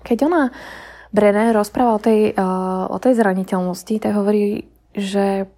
Keď 0.00 0.24
ona 0.24 0.48
Brené 1.12 1.52
rozpráva 1.52 1.96
o 1.96 2.00
tej, 2.00 2.32
uh, 2.36 2.88
o 2.88 2.96
tej 3.00 3.16
zraniteľnosti, 3.16 3.96
tak 4.00 4.12
hovorí, 4.12 4.68
že 4.92 5.48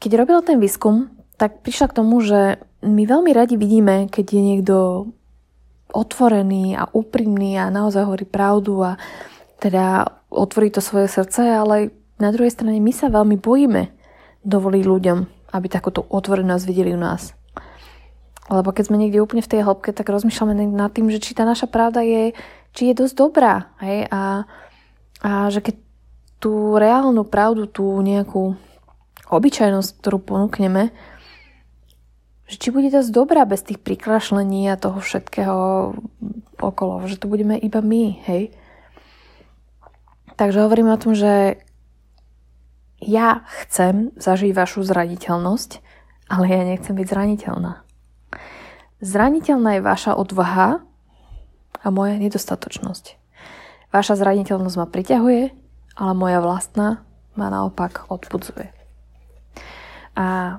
keď 0.00 0.24
robila 0.24 0.40
ten 0.40 0.56
výskum, 0.56 1.12
tak 1.36 1.60
prišla 1.64 1.92
k 1.92 1.96
tomu, 2.00 2.20
že 2.24 2.60
my 2.80 3.02
veľmi 3.04 3.32
radi 3.32 3.60
vidíme, 3.60 4.08
keď 4.08 4.24
je 4.24 4.40
niekto 4.40 4.76
otvorený 5.92 6.76
a 6.76 6.88
úprimný 6.92 7.56
a 7.56 7.72
naozaj 7.72 8.04
hovorí 8.04 8.26
pravdu 8.28 8.84
a 8.84 9.00
teda 9.58 10.04
otvorí 10.28 10.68
to 10.70 10.84
svoje 10.84 11.08
srdce, 11.08 11.40
ale 11.40 11.90
na 12.20 12.30
druhej 12.30 12.52
strane 12.52 12.78
my 12.78 12.92
sa 12.92 13.08
veľmi 13.08 13.40
bojíme 13.40 13.82
dovoliť 14.44 14.84
ľuďom, 14.84 15.18
aby 15.54 15.66
takúto 15.66 16.04
otvorenosť 16.06 16.64
videli 16.68 16.92
u 16.94 17.00
nás. 17.00 17.32
Lebo 18.48 18.72
keď 18.72 18.88
sme 18.88 19.00
niekde 19.00 19.20
úplne 19.20 19.44
v 19.44 19.52
tej 19.52 19.60
hĺbke, 19.60 19.92
tak 19.92 20.08
rozmýšľame 20.08 20.56
nad 20.72 20.88
tým, 20.92 21.12
že 21.12 21.20
či 21.20 21.36
tá 21.36 21.44
naša 21.44 21.68
pravda 21.68 22.00
je, 22.00 22.32
či 22.72 22.92
je 22.92 22.94
dosť 22.96 23.14
dobrá. 23.16 23.76
Hej? 23.84 24.08
A, 24.08 24.48
a 25.20 25.30
že 25.52 25.60
keď 25.60 25.76
tú 26.40 26.80
reálnu 26.80 27.28
pravdu, 27.28 27.68
tú 27.68 27.84
nejakú 28.00 28.56
obyčajnosť, 29.28 30.00
ktorú 30.00 30.18
ponúkneme, 30.24 30.96
že 32.48 32.56
či 32.56 32.72
bude 32.72 32.88
dosť 32.88 33.12
dobrá 33.12 33.44
bez 33.44 33.60
tých 33.60 33.76
prikrašlení 33.78 34.72
a 34.72 34.80
toho 34.80 35.04
všetkého 35.04 35.92
okolo, 36.58 37.04
že 37.04 37.20
to 37.20 37.28
budeme 37.28 37.54
iba 37.60 37.84
my, 37.84 38.18
hej. 38.24 38.50
Takže 40.40 40.64
hovorím 40.64 40.88
o 40.88 41.00
tom, 41.00 41.12
že 41.12 41.60
ja 42.98 43.46
chcem 43.62 44.10
zažiť 44.16 44.50
vašu 44.56 44.82
zraniteľnosť, 44.82 45.70
ale 46.32 46.44
ja 46.50 46.62
nechcem 46.66 46.96
byť 46.96 47.06
zraniteľná. 47.06 47.72
Zraniteľná 48.98 49.78
je 49.78 49.86
vaša 49.86 50.18
odvaha 50.18 50.82
a 51.78 51.86
moja 51.94 52.18
nedostatočnosť. 52.18 53.14
Vaša 53.94 54.18
zraniteľnosť 54.18 54.76
ma 54.82 54.86
priťahuje, 54.90 55.42
ale 56.00 56.12
moja 56.18 56.42
vlastná 56.42 57.06
ma 57.38 57.46
naopak 57.52 58.10
odpudzuje. 58.10 58.74
A 60.18 60.58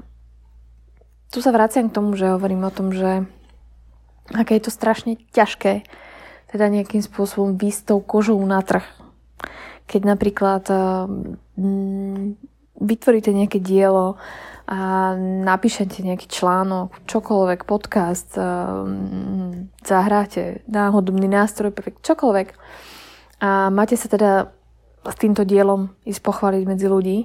tu 1.29 1.39
sa 1.41 1.53
vraciam 1.53 1.89
k 1.89 1.95
tomu, 1.95 2.17
že 2.17 2.33
hovorím 2.33 2.65
o 2.65 2.73
tom, 2.73 2.89
že 2.89 3.25
aké 4.33 4.57
je 4.57 4.69
to 4.69 4.71
strašne 4.73 5.17
ťažké 5.33 5.85
teda 6.49 6.65
nejakým 6.65 7.05
spôsobom 7.05 7.57
výsť 7.57 7.93
tou 7.93 7.99
kožou 8.01 8.41
na 8.41 8.61
trh. 8.65 8.85
Keď 9.85 10.01
napríklad 10.05 10.65
mm, 10.65 12.37
vytvoríte 12.81 13.29
nejaké 13.29 13.61
dielo 13.61 14.17
a 14.69 15.13
napíšete 15.45 16.01
nejaký 16.05 16.29
článok, 16.29 17.05
čokoľvek, 17.05 17.65
podcast, 17.65 18.33
mm, 18.37 19.81
zahráte 19.85 20.65
náhodobný 20.65 21.29
nástroj, 21.29 21.73
čokoľvek 22.01 22.47
a 23.41 23.69
máte 23.69 23.93
sa 23.97 24.09
teda 24.09 24.31
s 25.05 25.15
týmto 25.17 25.45
dielom 25.45 25.93
ísť 26.05 26.21
pochváliť 26.21 26.63
medzi 26.65 26.87
ľudí, 26.89 27.17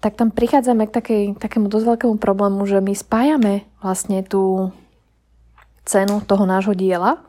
tak 0.00 0.16
tam 0.16 0.32
prichádzame 0.32 0.88
k 0.88 0.94
takej, 0.96 1.22
takému 1.36 1.68
dosť 1.68 1.84
veľkému 1.96 2.16
problému, 2.16 2.64
že 2.64 2.80
my 2.80 2.96
spájame 2.96 3.68
vlastne 3.84 4.24
tú 4.24 4.72
cenu 5.84 6.24
toho 6.24 6.44
nášho 6.48 6.72
diela 6.72 7.20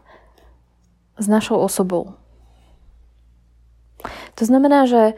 s 1.20 1.28
našou 1.28 1.60
osobou. 1.60 2.16
To 4.40 4.44
znamená, 4.48 4.88
že 4.88 5.14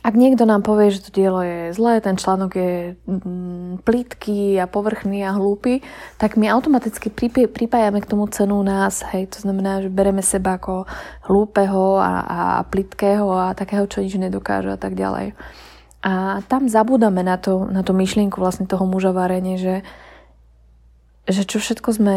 ak 0.00 0.16
niekto 0.16 0.48
nám 0.48 0.64
povie, 0.64 0.88
že 0.88 1.04
to 1.04 1.10
dielo 1.12 1.44
je 1.44 1.76
zlé, 1.76 2.00
ten 2.00 2.16
článok 2.16 2.56
je 2.56 2.96
mm, 3.04 3.84
plitký 3.84 4.56
a 4.56 4.64
povrchný 4.64 5.20
a 5.28 5.36
hlúpy, 5.36 5.84
tak 6.16 6.40
my 6.40 6.48
automaticky 6.48 7.12
pripájame 7.44 8.00
k 8.00 8.08
tomu 8.08 8.24
cenu 8.32 8.64
nás. 8.64 9.04
Hej, 9.12 9.36
to 9.36 9.44
znamená, 9.44 9.84
že 9.84 9.92
bereme 9.92 10.24
seba 10.24 10.56
ako 10.56 10.88
hlúpeho 11.28 12.00
a, 12.00 12.12
a 12.24 12.40
plitkého 12.64 13.28
a 13.28 13.52
takého, 13.52 13.84
čo 13.84 14.00
nič 14.00 14.16
nedokáže 14.16 14.72
a 14.72 14.80
tak 14.80 14.96
ďalej. 14.96 15.36
A 16.00 16.40
tam 16.48 16.64
zabúdame 16.64 17.20
na, 17.20 17.36
to, 17.36 17.68
na 17.68 17.84
tú 17.84 17.92
myšlienku 17.92 18.40
vlastne 18.40 18.64
toho 18.64 18.88
muža 18.88 19.12
varenie, 19.12 19.60
že, 19.60 19.84
že 21.28 21.44
čo 21.44 21.60
všetko 21.60 21.92
sme 21.92 22.16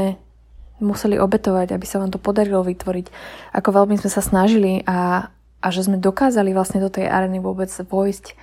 museli 0.80 1.20
obetovať, 1.20 1.76
aby 1.76 1.86
sa 1.88 2.00
vám 2.00 2.12
to 2.12 2.20
podarilo 2.20 2.64
vytvoriť, 2.64 3.12
ako 3.52 3.70
veľmi 3.84 4.00
sme 4.00 4.10
sa 4.12 4.24
snažili 4.24 4.84
a, 4.88 5.32
a 5.60 5.68
že 5.72 5.88
sme 5.88 6.00
dokázali 6.00 6.56
vlastne 6.56 6.80
do 6.84 6.88
tej 6.88 7.12
areny 7.12 7.44
vôbec 7.44 7.70
vojsť. 7.72 8.36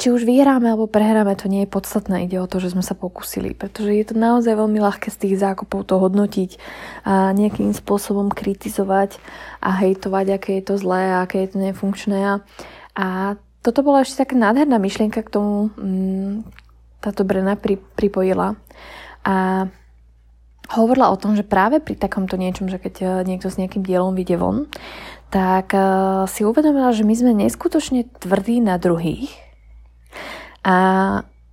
Či 0.00 0.16
už 0.16 0.24
vyhráme 0.24 0.64
alebo 0.64 0.88
prehráme, 0.88 1.36
to 1.36 1.44
nie 1.52 1.68
je 1.68 1.74
podstatné, 1.76 2.24
ide 2.24 2.40
o 2.40 2.48
to, 2.48 2.56
že 2.56 2.72
sme 2.72 2.80
sa 2.80 2.96
pokúsili, 2.96 3.52
pretože 3.52 3.92
je 3.92 4.04
to 4.08 4.16
naozaj 4.16 4.56
veľmi 4.56 4.80
ľahké 4.80 5.12
z 5.12 5.28
tých 5.28 5.36
zákopov 5.44 5.84
to 5.84 6.00
hodnotiť 6.00 6.56
a 7.04 7.36
nejakým 7.36 7.76
spôsobom 7.76 8.32
kritizovať 8.32 9.20
a 9.60 9.76
hejtovať, 9.76 10.40
aké 10.40 10.50
je 10.56 10.72
to 10.72 10.74
zlé 10.80 11.20
a 11.20 11.28
aké 11.28 11.44
je 11.44 11.48
to 11.52 11.58
nefunkčné. 11.60 12.40
A 12.96 13.38
toto 13.60 13.84
bola 13.84 14.02
ešte 14.02 14.24
taká 14.24 14.34
nádherná 14.40 14.80
myšlienka 14.80 15.20
k 15.20 15.32
tomu, 15.32 15.70
mm, 15.76 16.48
táto 17.00 17.24
Brena 17.24 17.56
pri, 17.56 17.76
pripojila. 17.76 18.56
A 19.24 19.68
hovorila 20.70 21.10
o 21.10 21.20
tom, 21.20 21.34
že 21.34 21.42
práve 21.42 21.82
pri 21.82 21.98
takomto 21.98 22.38
niečom, 22.38 22.70
že 22.70 22.78
keď 22.78 22.94
e, 23.02 23.06
niekto 23.26 23.50
s 23.50 23.58
nejakým 23.58 23.82
dielom 23.82 24.14
vyjde 24.14 24.36
von, 24.38 24.70
tak 25.28 25.74
e, 25.74 25.80
si 26.30 26.46
uvedomila, 26.46 26.94
že 26.94 27.02
my 27.02 27.14
sme 27.14 27.32
neskutočne 27.34 28.06
tvrdí 28.22 28.62
na 28.62 28.78
druhých 28.78 29.28
a 30.64 30.76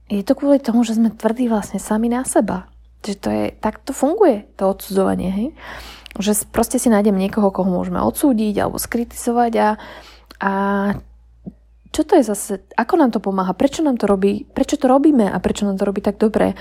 je 0.07 0.23
to 0.23 0.35
kvôli 0.35 0.59
tomu, 0.59 0.83
že 0.83 0.95
sme 0.95 1.11
tvrdí 1.11 1.51
vlastne 1.51 1.79
sami 1.79 2.07
na 2.07 2.23
seba. 2.23 2.67
Že 3.03 3.13
to 3.19 3.29
je, 3.31 3.45
tak 3.59 3.83
to 3.83 3.91
funguje, 3.91 4.47
to 4.55 4.67
odsudzovanie, 4.67 5.29
hej? 5.31 5.47
Že 6.17 6.47
proste 6.51 6.79
si 6.79 6.87
nájdem 6.91 7.15
niekoho, 7.15 7.51
koho 7.51 7.67
môžeme 7.67 7.99
odsúdiť 8.03 8.55
alebo 8.63 8.79
skritizovať 8.79 9.53
a, 9.59 9.69
a 10.39 10.51
čo 11.91 12.01
to 12.03 12.19
je 12.19 12.23
zase, 12.23 12.53
ako 12.75 12.93
nám 12.99 13.11
to 13.15 13.19
pomáha, 13.23 13.55
prečo 13.55 13.85
nám 13.85 13.97
to 13.99 14.09
robí, 14.09 14.47
prečo 14.51 14.75
to 14.75 14.89
robíme 14.91 15.27
a 15.27 15.37
prečo 15.39 15.63
nám 15.67 15.79
to 15.79 15.87
robí 15.87 16.03
tak 16.03 16.19
dobre. 16.19 16.57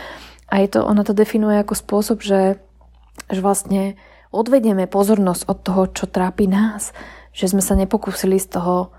A 0.46 0.62
je 0.62 0.68
to, 0.78 0.86
ona 0.86 1.02
to 1.02 1.10
definuje 1.10 1.58
ako 1.58 1.74
spôsob, 1.74 2.22
že, 2.22 2.62
že 3.26 3.40
vlastne 3.42 3.98
odvedieme 4.30 4.86
pozornosť 4.86 5.42
od 5.50 5.58
toho, 5.62 5.82
čo 5.90 6.04
trápi 6.06 6.46
nás. 6.46 6.94
Že 7.34 7.58
sme 7.58 7.62
sa 7.62 7.74
nepokúsili 7.74 8.38
z 8.38 8.54
toho, 8.58 8.94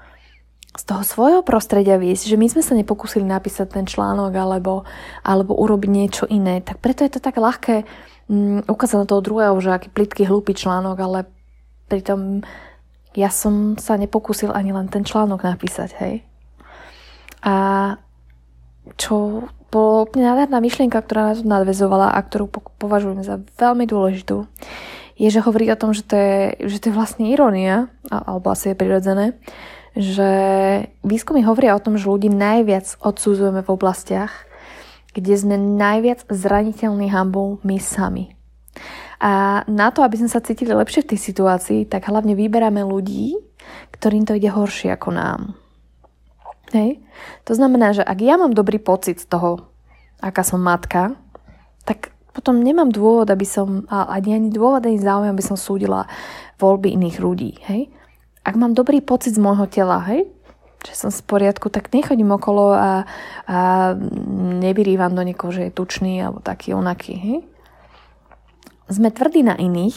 z 0.76 0.84
toho 0.84 1.02
svojho 1.02 1.42
prostredia 1.42 1.96
výjsť, 1.98 2.24
že 2.28 2.38
my 2.38 2.48
sme 2.52 2.64
sa 2.64 2.74
nepokúsili 2.76 3.26
napísať 3.26 3.80
ten 3.80 3.86
článok 3.88 4.36
alebo, 4.36 4.84
alebo 5.24 5.56
urobiť 5.56 5.90
niečo 5.90 6.26
iné. 6.28 6.60
Tak 6.62 6.84
preto 6.84 7.08
je 7.08 7.18
to 7.18 7.24
tak 7.24 7.40
ľahké 7.40 7.88
um, 8.28 8.62
ukázať 8.68 8.98
na 9.04 9.10
toho 9.10 9.24
druhého, 9.24 9.56
že 9.64 9.74
aký 9.74 9.90
plitký, 9.90 10.28
hlúpy 10.28 10.54
článok, 10.54 10.98
ale 11.00 11.20
pritom 11.88 12.44
ja 13.14 13.30
som 13.30 13.80
sa 13.80 13.96
nepokúsil 13.96 14.52
ani 14.52 14.76
len 14.76 14.92
ten 14.92 15.06
článok 15.06 15.46
napísať, 15.46 15.90
hej. 16.02 16.16
A 17.46 17.56
čo 18.96 19.48
bola 19.68 20.08
úplne 20.08 20.32
nádherná 20.32 20.64
myšlienka, 20.64 21.04
ktorá 21.04 21.32
na 21.32 21.36
to 21.36 21.44
nadvezovala 21.44 22.16
a 22.16 22.20
ktorú 22.24 22.48
považujem 22.80 23.24
za 23.24 23.44
veľmi 23.60 23.84
dôležitú, 23.84 24.48
je, 25.18 25.28
že 25.34 25.44
hovorí 25.44 25.68
o 25.74 25.80
tom, 25.80 25.92
že 25.92 26.06
to 26.06 26.16
je, 26.16 26.70
že 26.70 26.78
to 26.78 26.86
je 26.90 26.98
vlastne 26.98 27.26
irónia, 27.28 27.90
alebo 28.08 28.54
asi 28.54 28.72
je 28.72 28.80
prirodzené, 28.80 29.34
že 29.98 30.30
výskumy 31.02 31.42
hovoria 31.42 31.74
o 31.74 31.82
tom, 31.82 31.98
že 31.98 32.06
ľudí 32.06 32.30
najviac 32.30 33.02
odsudzujeme 33.02 33.66
v 33.66 33.74
oblastiach, 33.74 34.46
kde 35.18 35.34
sme 35.34 35.58
najviac 35.58 36.30
zraniteľní 36.30 37.10
hambou 37.10 37.58
my 37.66 37.82
sami. 37.82 38.37
A 39.18 39.66
na 39.66 39.90
to, 39.90 40.06
aby 40.06 40.22
sme 40.22 40.30
sa 40.30 40.44
cítili 40.44 40.70
lepšie 40.74 41.02
v 41.02 41.10
tej 41.16 41.20
situácii, 41.20 41.90
tak 41.90 42.06
hlavne 42.06 42.38
vyberáme 42.38 42.86
ľudí, 42.86 43.34
ktorým 43.98 44.30
to 44.30 44.38
ide 44.38 44.54
horšie 44.54 44.94
ako 44.94 45.10
nám. 45.10 45.42
Hej? 46.76 47.02
To 47.50 47.58
znamená, 47.58 47.98
že 47.98 48.06
ak 48.06 48.20
ja 48.22 48.38
mám 48.38 48.54
dobrý 48.54 48.78
pocit 48.78 49.18
z 49.18 49.26
toho, 49.26 49.74
aká 50.22 50.46
som 50.46 50.62
matka, 50.62 51.18
tak 51.88 52.14
potom 52.38 52.62
nemám 52.62 52.94
dôvod, 52.94 53.26
aby 53.34 53.48
som, 53.50 53.90
ani, 53.90 54.38
ani 54.38 54.50
dôvod, 54.54 54.86
ani 54.86 55.02
záujem, 55.02 55.34
aby 55.34 55.46
som 55.46 55.58
súdila 55.58 56.06
voľby 56.62 56.94
iných 56.94 57.18
ľudí. 57.18 57.52
Hej? 57.66 57.90
Ak 58.46 58.54
mám 58.54 58.78
dobrý 58.78 59.02
pocit 59.02 59.34
z 59.34 59.42
môjho 59.42 59.66
tela, 59.66 59.98
hej, 60.06 60.30
že 60.86 60.94
som 60.94 61.10
v 61.10 61.26
poriadku, 61.26 61.74
tak 61.74 61.90
nechodím 61.90 62.30
okolo 62.38 62.78
a, 62.78 63.10
a 63.50 63.60
nevyrývam 64.62 65.18
do 65.18 65.26
niekoho, 65.26 65.50
že 65.50 65.68
je 65.68 65.76
tučný 65.76 66.22
alebo 66.22 66.38
taký 66.40 66.78
onaký. 66.78 67.18
Hej? 67.18 67.38
Sme 68.88 69.12
tvrdí 69.12 69.44
na 69.44 69.60
iných, 69.60 69.96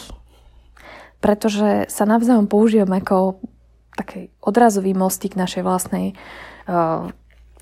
pretože 1.22 1.86
sa 1.86 2.08
navzájom 2.08 2.50
používame 2.50 2.98
ako 2.98 3.38
taký 3.94 4.32
odrazový 4.40 4.96
mostík 4.96 5.36
našej 5.36 5.62
vlastnej 5.62 6.16
uh, 6.66 7.12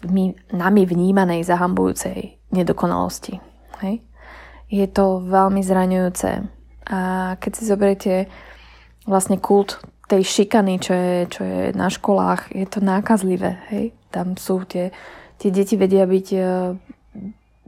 my, 0.06 0.24
nami 0.54 0.82
vnímanej 0.86 1.42
zahambujúcej 1.42 2.38
nedokonalosti. 2.54 3.42
Hej? 3.82 4.00
Je 4.70 4.86
to 4.86 5.24
veľmi 5.26 5.60
zraňujúce. 5.64 6.30
A 6.88 6.98
keď 7.42 7.52
si 7.52 7.64
zoberiete 7.66 8.14
vlastne 9.04 9.40
kult 9.40 9.82
tej 10.08 10.24
šikany, 10.24 10.80
čo 10.80 10.92
je, 10.94 11.16
čo 11.28 11.42
je 11.44 11.60
na 11.76 11.92
školách, 11.92 12.54
je 12.54 12.64
to 12.64 12.80
nákazlivé. 12.80 13.60
Hej? 13.68 13.84
Tam 14.08 14.38
sú 14.40 14.64
tie, 14.64 14.94
tie 15.36 15.50
deti 15.52 15.76
vedia 15.76 16.08
byť 16.08 16.28
uh, 16.38 16.72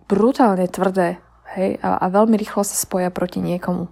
brutálne 0.09 0.65
tvrdé 0.71 1.21
hej? 1.57 1.81
A, 1.83 1.99
a 1.99 2.07
veľmi 2.13 2.37
rýchlo 2.39 2.63
sa 2.63 2.77
spoja 2.77 3.11
proti 3.11 3.43
niekomu. 3.43 3.91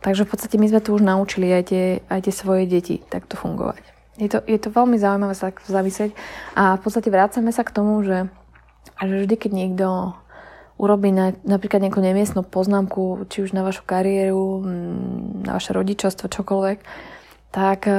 Takže 0.00 0.24
v 0.24 0.30
podstate 0.32 0.56
my 0.56 0.66
sme 0.68 0.80
tu 0.80 0.96
už 0.96 1.04
naučili 1.04 1.52
aj 1.52 1.64
tie, 1.68 1.84
aj 2.08 2.20
tie 2.24 2.34
svoje 2.34 2.64
deti 2.64 3.04
takto 3.04 3.36
fungovať. 3.36 3.84
Je 4.16 4.28
to, 4.28 4.40
je 4.44 4.58
to 4.60 4.68
veľmi 4.72 5.00
zaujímavé 5.00 5.32
sa 5.32 5.48
takto 5.52 5.72
zamyslieť 5.72 6.12
a 6.52 6.76
v 6.76 6.80
podstate 6.84 7.08
vrácame 7.08 7.52
sa 7.52 7.64
k 7.64 7.72
tomu, 7.72 8.04
že, 8.04 8.28
že 9.00 9.14
vždy, 9.24 9.34
keď 9.36 9.50
niekto 9.52 9.86
urobí 10.80 11.12
na, 11.12 11.36
napríklad 11.44 11.84
nejakú 11.84 12.00
nemiestnú 12.00 12.40
poznámku, 12.44 13.28
či 13.28 13.44
už 13.44 13.52
na 13.52 13.60
vašu 13.60 13.84
kariéru, 13.84 14.64
na 15.44 15.60
vaše 15.60 15.76
rodičovstvo, 15.76 16.32
čokoľvek, 16.32 16.78
tak 17.52 17.84
e, 17.84 17.92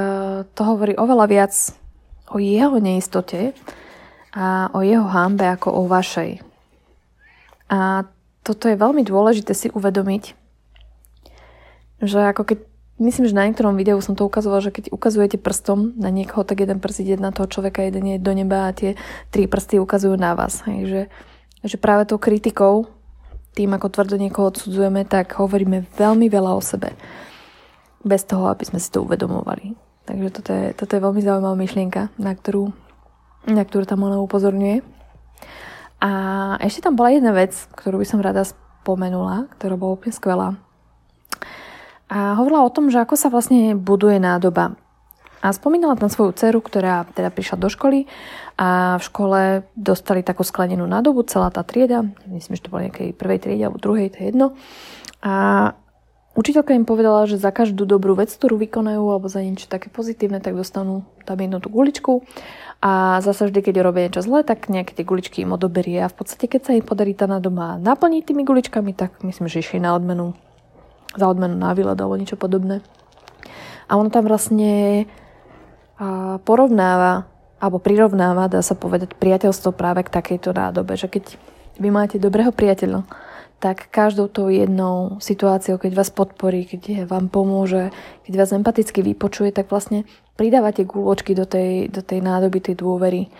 to 0.50 0.62
hovorí 0.66 0.98
oveľa 0.98 1.26
viac 1.30 1.54
o 2.34 2.42
jeho 2.42 2.82
neistote 2.82 3.54
a 4.34 4.66
o 4.74 4.82
jeho 4.82 5.06
hambe 5.06 5.46
ako 5.46 5.70
o 5.70 5.82
vašej. 5.86 6.42
A 7.70 8.02
toto 8.42 8.66
je 8.66 8.76
veľmi 8.78 9.06
dôležité 9.06 9.54
si 9.54 9.70
uvedomiť, 9.70 10.34
že 12.02 12.18
ako 12.18 12.42
keď, 12.42 12.58
myslím, 12.98 13.30
že 13.30 13.38
na 13.38 13.46
niektorom 13.46 13.78
videu 13.78 13.98
som 14.02 14.18
to 14.18 14.26
ukazovala, 14.26 14.66
že 14.66 14.74
keď 14.74 14.90
ukazujete 14.90 15.38
prstom 15.38 15.94
na 15.94 16.10
niekoho, 16.10 16.42
tak 16.42 16.66
jeden 16.66 16.82
prst 16.82 17.06
ide 17.06 17.16
na 17.22 17.30
toho 17.30 17.46
človeka, 17.46 17.86
jeden 17.86 18.02
je 18.10 18.16
do 18.18 18.34
neba 18.34 18.66
a 18.66 18.74
tie 18.74 18.98
tri 19.30 19.46
prsty 19.46 19.78
ukazujú 19.78 20.18
na 20.18 20.34
vás. 20.34 20.66
Hej, 20.66 20.80
že, 20.90 21.02
že 21.62 21.76
práve 21.78 22.10
tou 22.10 22.18
kritikou, 22.18 22.90
tým 23.54 23.70
ako 23.78 23.86
tvrdo 23.94 24.18
niekoho 24.18 24.50
odsudzujeme, 24.50 25.06
tak 25.06 25.38
hovoríme 25.38 25.86
veľmi 25.94 26.26
veľa 26.26 26.52
o 26.58 26.62
sebe 26.64 26.98
bez 28.02 28.26
toho, 28.26 28.50
aby 28.50 28.66
sme 28.66 28.82
si 28.82 28.90
to 28.90 29.06
uvedomovali. 29.06 29.78
Takže 30.02 30.28
toto 30.34 30.50
je, 30.50 30.66
toto 30.74 30.92
je 30.98 31.04
veľmi 31.04 31.22
zaujímavá 31.22 31.54
myšlienka, 31.54 32.10
na 32.18 32.34
ktorú, 32.34 32.74
na 33.46 33.62
ktorú 33.62 33.86
tam 33.86 34.02
ona 34.02 34.18
upozorňuje. 34.18 34.82
A 36.02 36.10
ešte 36.58 36.82
tam 36.82 36.98
bola 36.98 37.14
jedna 37.14 37.30
vec, 37.30 37.54
ktorú 37.78 38.02
by 38.02 38.06
som 38.10 38.18
rada 38.18 38.42
spomenula, 38.42 39.46
ktorá 39.54 39.78
bola 39.78 39.94
úplne 39.94 40.10
skvelá. 40.10 40.48
A 42.10 42.34
hovorila 42.34 42.66
o 42.66 42.74
tom, 42.74 42.90
že 42.90 42.98
ako 42.98 43.14
sa 43.14 43.30
vlastne 43.30 43.78
buduje 43.78 44.18
nádoba. 44.18 44.74
A 45.42 45.54
spomínala 45.54 45.94
tam 45.94 46.10
svoju 46.10 46.34
dceru, 46.34 46.58
ktorá 46.58 47.06
teda 47.14 47.30
prišla 47.30 47.56
do 47.58 47.70
školy 47.70 48.06
a 48.58 48.98
v 48.98 49.02
škole 49.02 49.40
dostali 49.74 50.22
takú 50.22 50.46
sklenenú 50.46 50.86
nádobu, 50.86 51.26
celá 51.26 51.50
tá 51.50 51.66
trieda, 51.66 52.06
myslím, 52.30 52.54
že 52.54 52.62
to 52.62 52.70
bolo 52.70 52.86
nejakej 52.86 53.10
prvej 53.14 53.38
triede 53.42 53.66
alebo 53.66 53.82
druhej, 53.82 54.14
to 54.14 54.22
je 54.22 54.26
jedno. 54.30 54.46
A 55.18 55.34
Učiteľka 56.32 56.72
im 56.72 56.88
povedala, 56.88 57.28
že 57.28 57.36
za 57.36 57.52
každú 57.52 57.84
dobrú 57.84 58.16
vec, 58.16 58.32
ktorú 58.32 58.56
vykonajú 58.56 59.04
alebo 59.04 59.28
za 59.28 59.44
niečo 59.44 59.68
také 59.68 59.92
pozitívne, 59.92 60.40
tak 60.40 60.56
dostanú 60.56 61.04
tam 61.28 61.36
jednu 61.36 61.60
tú 61.60 61.68
guličku 61.68 62.24
a 62.80 63.20
zase 63.20 63.52
vždy, 63.52 63.60
keď 63.60 63.74
robia 63.84 64.08
niečo 64.08 64.24
zlé, 64.24 64.40
tak 64.40 64.72
nejaké 64.72 64.96
tie 64.96 65.04
guličky 65.04 65.44
im 65.44 65.52
odoberie 65.52 66.00
a 66.00 66.08
v 66.08 66.16
podstate, 66.16 66.48
keď 66.48 66.60
sa 66.64 66.72
im 66.72 66.82
podarí 66.82 67.12
tá 67.12 67.28
doma 67.28 67.76
naplniť 67.76 68.32
tými 68.32 68.48
guličkami, 68.48 68.96
tak 68.96 69.20
myslím, 69.20 69.46
že 69.46 69.60
išli 69.60 69.78
na 69.78 69.92
odmenu 69.92 70.32
za 71.12 71.28
odmenu 71.28 71.52
na 71.52 71.76
výlet 71.76 72.00
alebo 72.00 72.16
niečo 72.16 72.40
podobné. 72.40 72.80
A 73.84 74.00
on 74.00 74.08
tam 74.08 74.24
vlastne 74.24 75.04
porovnáva 76.48 77.28
alebo 77.60 77.78
prirovnáva, 77.78 78.48
dá 78.48 78.64
sa 78.64 78.74
povedať, 78.74 79.14
priateľstvo 79.20 79.70
práve 79.76 80.02
k 80.02 80.10
takejto 80.10 80.50
nádobe, 80.50 80.96
že 80.96 81.06
keď 81.06 81.36
vy 81.78 81.92
máte 81.92 82.16
dobrého 82.18 82.50
priateľa, 82.50 83.06
tak 83.62 83.94
každou 83.94 84.26
tou 84.26 84.50
jednou 84.50 85.22
situáciou, 85.22 85.78
keď 85.78 85.94
vás 85.94 86.10
podporí, 86.10 86.66
keď 86.66 87.06
vám 87.06 87.30
pomôže, 87.30 87.94
keď 88.26 88.34
vás 88.34 88.50
empaticky 88.50 89.06
vypočuje, 89.06 89.54
tak 89.54 89.70
vlastne 89.70 90.02
pridávate 90.34 90.82
gúločky 90.82 91.38
do 91.38 91.46
tej, 91.46 91.86
do 91.86 92.02
tej 92.02 92.26
nádoby, 92.26 92.58
tej 92.58 92.82
dôvery. 92.82 93.30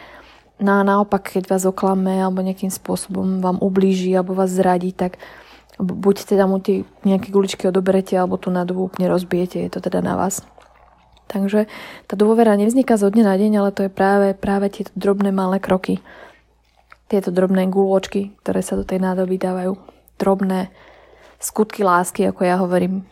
No 0.62 0.78
a 0.78 0.86
naopak, 0.86 1.26
keď 1.34 1.50
vás 1.50 1.66
oklame 1.66 2.22
alebo 2.22 2.38
nejakým 2.38 2.70
spôsobom 2.70 3.42
vám 3.42 3.58
ublíži 3.58 4.14
alebo 4.14 4.38
vás 4.38 4.54
zradí, 4.54 4.94
tak 4.94 5.18
buď 5.82 6.16
teda 6.22 6.46
mu 6.46 6.62
tie 6.62 6.86
nejaké 7.02 7.34
guličky 7.34 7.66
odoberete 7.66 8.14
alebo 8.14 8.38
tú 8.38 8.54
nádobu 8.54 8.94
úplne 8.94 9.10
rozbijete, 9.10 9.58
je 9.58 9.70
to 9.74 9.82
teda 9.82 10.06
na 10.06 10.14
vás. 10.14 10.46
Takže 11.26 11.66
tá 12.06 12.14
dôvera 12.14 12.54
nevzniká 12.54 12.94
zo 12.94 13.10
dňa 13.10 13.24
na 13.26 13.34
deň, 13.34 13.52
ale 13.58 13.74
to 13.74 13.90
je 13.90 13.90
práve, 13.90 14.38
práve 14.38 14.70
tieto 14.70 14.94
drobné 14.94 15.34
malé 15.34 15.58
kroky. 15.58 15.98
Tieto 17.10 17.34
drobné 17.34 17.66
gúločky, 17.66 18.30
ktoré 18.46 18.62
sa 18.62 18.78
do 18.78 18.86
tej 18.86 19.02
nádoby 19.02 19.34
dávajú 19.34 20.01
drobné 20.22 20.70
skutky 21.42 21.82
lásky, 21.82 22.30
ako 22.30 22.40
ja 22.46 22.56
hovorím, 22.62 23.02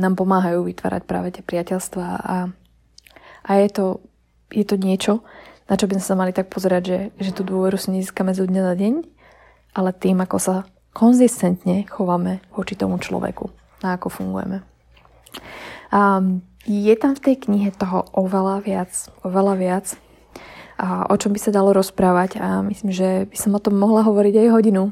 nám 0.00 0.16
pomáhajú 0.16 0.64
vytvárať 0.64 1.02
práve 1.04 1.28
tie 1.36 1.44
priateľstvá 1.44 2.08
a, 2.24 2.36
a 3.44 3.50
je, 3.60 3.68
to, 3.68 3.86
je 4.48 4.64
to 4.64 4.80
niečo, 4.80 5.20
na 5.68 5.76
čo 5.76 5.84
by 5.84 6.00
sme 6.00 6.06
sa 6.08 6.16
mali 6.16 6.32
tak 6.32 6.48
pozerať, 6.48 6.82
že, 6.82 6.98
že 7.20 7.30
tú 7.36 7.44
dôveru 7.44 7.76
si 7.76 7.92
nezískame 7.92 8.32
zo 8.32 8.48
dňa 8.48 8.62
na 8.64 8.74
deň, 8.74 8.94
ale 9.76 9.92
tým, 9.92 10.24
ako 10.24 10.36
sa 10.40 10.56
konzistentne 10.96 11.84
chováme 11.88 12.40
voči 12.56 12.76
tomu 12.76 12.96
človeku 12.96 13.52
a 13.84 14.00
ako 14.00 14.08
fungujeme. 14.08 14.64
A 15.92 16.24
je 16.64 16.94
tam 16.96 17.12
v 17.12 17.24
tej 17.24 17.36
knihe 17.48 17.68
toho 17.76 18.08
oveľa 18.16 18.64
viac, 18.64 18.92
oveľa 19.20 19.54
viac, 19.60 19.86
a 20.80 21.06
o 21.06 21.14
čom 21.14 21.36
by 21.36 21.40
sa 21.40 21.54
dalo 21.54 21.76
rozprávať 21.76 22.40
a 22.40 22.64
myslím, 22.64 22.90
že 22.90 23.28
by 23.28 23.36
som 23.36 23.52
o 23.54 23.60
tom 23.62 23.76
mohla 23.76 24.02
hovoriť 24.02 24.34
aj 24.34 24.48
hodinu, 24.50 24.82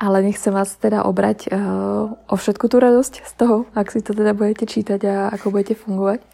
ale 0.00 0.24
nechcem 0.24 0.48
vás 0.48 0.72
teda 0.80 1.04
obrať 1.04 1.52
uh, 1.52 2.16
o 2.16 2.34
všetku 2.40 2.72
tú 2.72 2.80
radosť 2.80 3.20
z 3.20 3.32
toho, 3.36 3.68
ak 3.76 3.92
si 3.92 4.00
to 4.00 4.16
teda 4.16 4.32
budete 4.32 4.64
čítať 4.64 5.00
a 5.04 5.16
ako 5.36 5.52
budete 5.52 5.76
fungovať. 5.76 6.24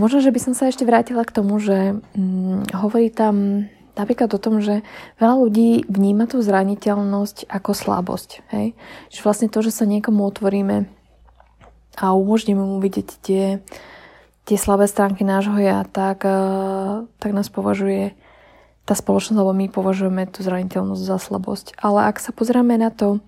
Možno, 0.00 0.24
že 0.24 0.32
by 0.32 0.40
som 0.40 0.52
sa 0.56 0.72
ešte 0.72 0.88
vrátila 0.88 1.28
k 1.28 1.36
tomu, 1.36 1.60
že 1.60 2.00
um, 2.16 2.64
hovorí 2.72 3.12
tam 3.12 3.68
napríklad 3.96 4.32
o 4.32 4.40
tom, 4.40 4.64
že 4.64 4.80
veľa 5.20 5.36
ľudí 5.44 5.84
vníma 5.88 6.28
tú 6.28 6.40
zraniteľnosť 6.40 7.48
ako 7.48 7.70
slabosť. 7.72 8.30
Hej? 8.52 8.76
Že 9.12 9.20
vlastne 9.24 9.48
to, 9.52 9.60
že 9.60 9.72
sa 9.72 9.84
niekomu 9.88 10.24
otvoríme 10.24 10.88
a 11.96 12.04
umožníme 12.12 12.60
mu 12.60 12.76
vidieť 12.80 13.08
tie, 13.24 13.44
tie 14.44 14.56
slabé 14.60 14.84
stránky 14.88 15.24
nášho 15.24 15.56
ja, 15.60 15.84
tak, 15.84 16.24
uh, 16.24 17.08
tak 17.20 17.36
nás 17.36 17.52
považuje 17.52 18.16
tá 18.86 18.94
spoločnosť, 18.94 19.36
lebo 19.36 19.50
my 19.50 19.66
považujeme 19.68 20.30
tú 20.30 20.46
zraniteľnosť 20.46 21.02
za 21.02 21.18
slabosť. 21.18 21.74
Ale 21.82 22.06
ak 22.06 22.22
sa 22.22 22.30
pozrieme 22.30 22.78
na 22.78 22.94
to 22.94 23.18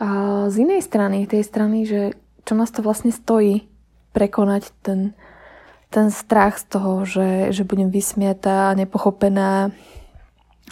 a 0.00 0.08
z 0.48 0.64
inej 0.64 0.80
strany, 0.80 1.28
tej 1.28 1.44
strany, 1.44 1.84
že 1.84 2.16
čo 2.48 2.56
nás 2.56 2.72
to 2.72 2.80
vlastne 2.80 3.12
stojí 3.12 3.68
prekonať 4.16 4.72
ten, 4.80 5.12
ten 5.92 6.08
strach 6.08 6.56
z 6.56 6.64
toho, 6.72 7.04
že, 7.04 7.52
že 7.52 7.68
budem 7.68 7.92
vysmiatá, 7.92 8.72
nepochopená 8.72 9.70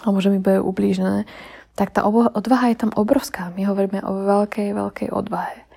alebo 0.03 0.17
že 0.23 0.31
mi 0.31 0.39
bude 0.39 0.63
ublížené, 0.63 1.27
tak 1.75 1.91
tá 1.91 2.03
odvaha 2.07 2.71
je 2.71 2.77
tam 2.79 2.91
obrovská. 2.95 3.51
My 3.55 3.67
hovoríme 3.67 4.03
o 4.03 4.11
veľkej, 4.27 4.75
veľkej 4.75 5.09
odvahe. 5.11 5.68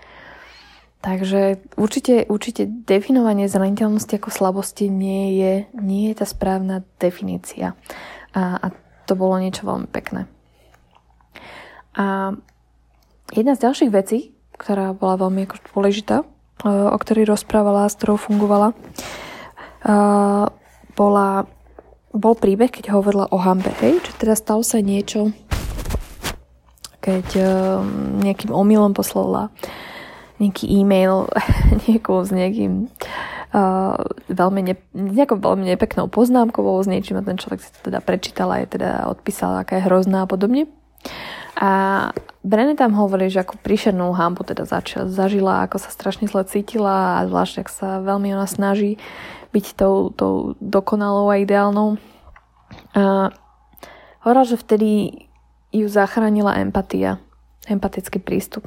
Takže 1.03 1.59
určite, 1.75 2.31
určite 2.31 2.62
definovanie 2.71 3.51
zraniteľnosti 3.51 4.23
ako 4.23 4.31
slabosti 4.31 4.87
nie 4.87 5.35
je, 5.35 5.55
nie 5.83 6.15
je 6.15 6.23
tá 6.23 6.27
správna 6.31 6.87
definícia. 7.03 7.75
A, 8.38 8.62
a 8.62 8.67
to 9.11 9.19
bolo 9.19 9.35
niečo 9.43 9.67
veľmi 9.67 9.91
pekné. 9.91 10.31
A 11.99 12.38
jedna 13.35 13.59
z 13.59 13.67
ďalších 13.67 13.91
vecí, 13.91 14.31
ktorá 14.55 14.95
bola 14.95 15.19
veľmi 15.19 15.43
ako 15.51 15.57
dôležitá, 15.75 16.23
o 16.71 16.97
ktorej 17.03 17.27
rozprávala, 17.27 17.91
s 17.91 17.99
ktorou 17.99 18.23
fungovala, 18.23 18.71
bola, 20.95 21.51
bol 22.15 22.35
príbeh, 22.38 22.71
keď 22.71 22.95
hovorila 22.95 23.27
o 23.35 23.43
hambe, 23.43 23.75
hej, 23.83 23.99
že 24.07 24.12
teda 24.23 24.38
stalo 24.38 24.62
sa 24.62 24.79
niečo, 24.79 25.35
keď 27.03 27.27
nejakým 28.23 28.55
omylom 28.55 28.95
poslala 28.95 29.51
nejaký 30.42 30.66
e-mail 30.66 31.31
niekoho 31.87 32.26
s 32.26 32.35
nejakým 32.35 32.90
uh, 33.55 33.94
veľmi, 34.26 34.61
ne, 34.66 34.74
nejakou 34.92 35.38
veľmi 35.38 35.70
nepeknou 35.70 36.11
poznámkou 36.11 36.83
s 36.83 36.90
niečím 36.90 37.22
a 37.22 37.26
ten 37.26 37.38
človek 37.38 37.62
si 37.62 37.70
to 37.78 37.94
teda 37.94 38.02
prečítal 38.02 38.50
a 38.50 38.59
je 38.66 38.74
teda 38.74 39.07
odpísal, 39.07 39.62
aká 39.62 39.78
je 39.78 39.87
hrozná 39.87 40.26
a 40.26 40.31
podobne. 40.31 40.66
A 41.62 41.70
Brené 42.42 42.74
tam 42.74 42.98
hovorí, 42.98 43.31
že 43.31 43.46
ako 43.46 43.62
príšernú 43.62 44.11
hambu 44.18 44.42
teda 44.42 44.66
začala, 44.66 45.07
zažila, 45.07 45.62
ako 45.62 45.78
sa 45.78 45.94
strašne 45.94 46.26
zle 46.26 46.42
cítila 46.42 47.22
a 47.22 47.26
zvlášť, 47.31 47.55
ak 47.62 47.68
sa 47.70 47.88
veľmi 48.02 48.35
ona 48.35 48.50
snaží 48.50 48.98
byť 49.55 49.66
tou, 49.78 50.11
tou 50.11 50.59
dokonalou 50.59 51.31
a 51.31 51.38
ideálnou. 51.38 52.02
A 52.98 53.31
hovorila, 54.26 54.48
že 54.48 54.59
vtedy 54.59 54.90
ju 55.70 55.87
zachránila 55.87 56.59
empatia, 56.59 57.22
empatický 57.70 58.18
prístup. 58.18 58.66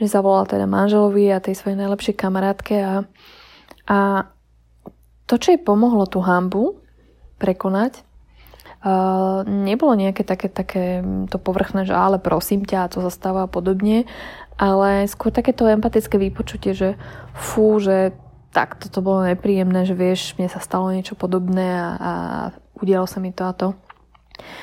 Že 0.00 0.06
zavolala 0.08 0.48
teda 0.48 0.64
manželovi 0.64 1.28
a 1.28 1.44
tej 1.44 1.54
svojej 1.54 1.76
najlepšej 1.76 2.16
kamarátke 2.16 2.74
a, 2.80 2.94
a 3.84 3.98
to, 5.28 5.36
čo 5.36 5.54
jej 5.54 5.60
pomohlo 5.60 6.08
tú 6.08 6.24
hambu 6.24 6.80
prekonať, 7.36 8.08
Uh, 8.80 9.44
nebolo 9.44 9.92
nejaké 9.92 10.24
také, 10.24 10.48
také 10.48 11.04
to 11.28 11.36
povrchné, 11.36 11.84
že 11.84 11.92
ale 11.92 12.16
prosím 12.16 12.64
ťa, 12.64 12.88
to 12.88 13.04
zastáva 13.04 13.44
a 13.44 13.52
podobne, 13.52 14.08
ale 14.56 15.04
skôr 15.04 15.28
takéto 15.28 15.68
empatické 15.68 16.16
vypočutie, 16.16 16.72
že 16.72 16.96
fú, 17.36 17.76
že 17.76 18.16
tak 18.56 18.80
toto 18.80 19.04
bolo 19.04 19.28
nepríjemné, 19.28 19.84
že 19.84 19.92
vieš, 19.92 20.32
mne 20.40 20.48
sa 20.48 20.64
stalo 20.64 20.88
niečo 20.96 21.12
podobné 21.12 21.76
a, 21.76 21.88
a 21.92 22.12
udialo 22.80 23.04
sa 23.04 23.20
mi 23.20 23.36
to 23.36 23.44
a 23.44 23.52
to. 23.52 23.68